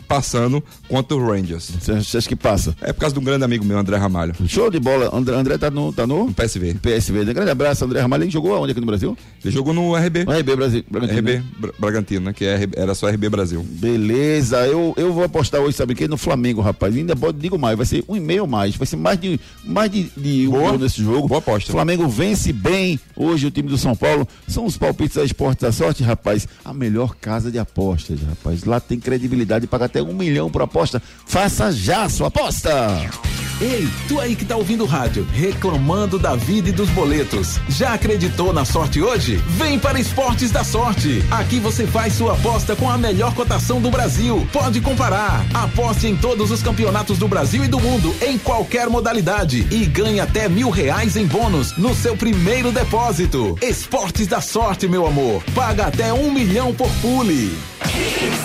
[0.09, 1.71] passando contra o Rangers.
[1.71, 2.75] Você acha que passa?
[2.81, 4.35] É por causa de um grande amigo meu, André Ramalho.
[4.47, 5.15] Show de bola.
[5.15, 6.33] André, André tá no, tá no?
[6.33, 6.77] PSV.
[6.81, 7.21] PSV.
[7.21, 8.25] Um grande abraço, André Ramalho.
[8.25, 9.17] Ele jogou aonde aqui no Brasil?
[9.45, 10.25] Ele jogou no RB.
[10.25, 10.85] No RB Brasil.
[10.91, 11.45] Bragantino, RB né?
[11.79, 12.33] Bragantino, né?
[12.33, 13.65] Que é, era só RB Brasil.
[13.69, 14.67] Beleza.
[14.67, 16.09] Eu, eu vou apostar hoje, sabe o quê?
[16.09, 16.97] No Flamengo, rapaz.
[16.97, 18.77] ainda pode, digo mais, vai ser um e meio mais.
[18.77, 21.29] Vai ser mais de, mais de, de um gol nesse jogo.
[21.29, 21.71] Boa aposta.
[21.71, 24.27] Flamengo vence bem hoje o time do São Paulo.
[24.47, 26.49] São os palpites da Esporte da Sorte, rapaz.
[26.65, 28.65] A melhor casa de apostas, rapaz.
[28.69, 31.03] Lá tem credibilidade de pagar até um milhão por aposta.
[31.27, 33.09] Faça já sua aposta!
[33.61, 37.59] Ei, tu aí que tá ouvindo o rádio, reclamando da vida e dos boletos.
[37.69, 39.35] Já acreditou na sorte hoje?
[39.49, 41.25] Vem para Esportes da Sorte.
[41.29, 44.47] Aqui você faz sua aposta com a melhor cotação do Brasil.
[44.53, 45.45] Pode comparar.
[45.53, 49.67] Aposte em todos os campeonatos do Brasil e do mundo, em qualquer modalidade.
[49.73, 53.59] E ganhe até mil reais em bônus no seu primeiro depósito.
[53.61, 55.43] Esportes da Sorte, meu amor.
[55.53, 57.59] Paga até um milhão por pule.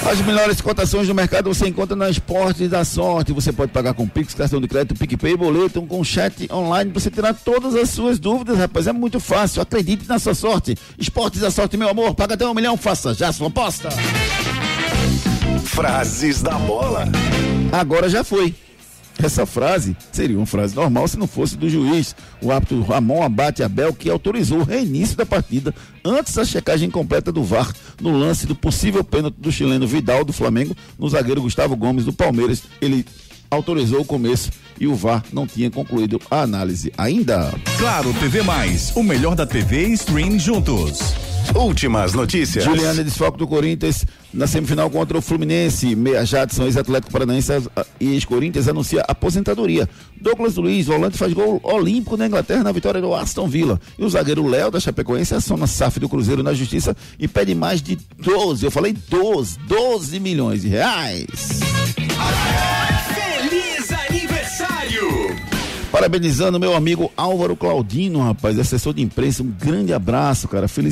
[0.09, 3.32] As melhores cotações do mercado você encontra na Esportes da Sorte.
[3.32, 7.12] Você pode pagar com Pix, cartão de crédito, PicPay, boleto, com chat online para você
[7.12, 8.88] tirar todas as suas dúvidas, rapaz.
[8.88, 9.62] É muito fácil.
[9.62, 10.78] Acredite na sua sorte.
[10.97, 12.16] Esportes da Sorte, meu amor.
[12.16, 13.89] Paga até um milhão, faça já sua aposta.
[15.66, 17.06] Frases da bola.
[17.74, 18.56] Agora já foi.
[19.22, 23.62] Essa frase seria uma frase normal se não fosse do juiz, o árbitro Ramon Abate
[23.62, 25.74] Abel, que autorizou o reinício da partida
[26.04, 30.34] antes da checagem completa do VAR no lance do possível pênalti do chileno Vidal do
[30.34, 32.64] Flamengo no zagueiro Gustavo Gomes do Palmeiras.
[32.82, 33.06] Ele
[33.54, 37.54] autorizou o começo e o VAR não tinha concluído a análise ainda.
[37.78, 41.14] Claro, TV Mais, o melhor da TV e stream juntos.
[41.56, 42.64] Últimas notícias.
[42.64, 45.95] Juliana desfoque do Corinthians na semifinal contra o Fluminense.
[45.95, 47.51] Meia Jadson, ex-atlético paranaense
[47.99, 49.88] e ex-Corinthians, anuncia aposentadoria.
[50.20, 53.80] Douglas Luiz, volante, faz gol olímpico na Inglaterra na vitória do Aston Villa.
[53.99, 57.82] E o zagueiro Léo da Chapecoense aciona SAF do Cruzeiro na Justiça e pede mais
[57.82, 61.60] de 12, eu falei 12, 12 milhões de reais.
[62.18, 63.03] Aniversário!
[65.93, 69.43] Parabenizando meu amigo Álvaro Claudino, rapaz, assessor de imprensa.
[69.43, 70.67] Um grande abraço, cara.
[70.67, 70.91] Feliz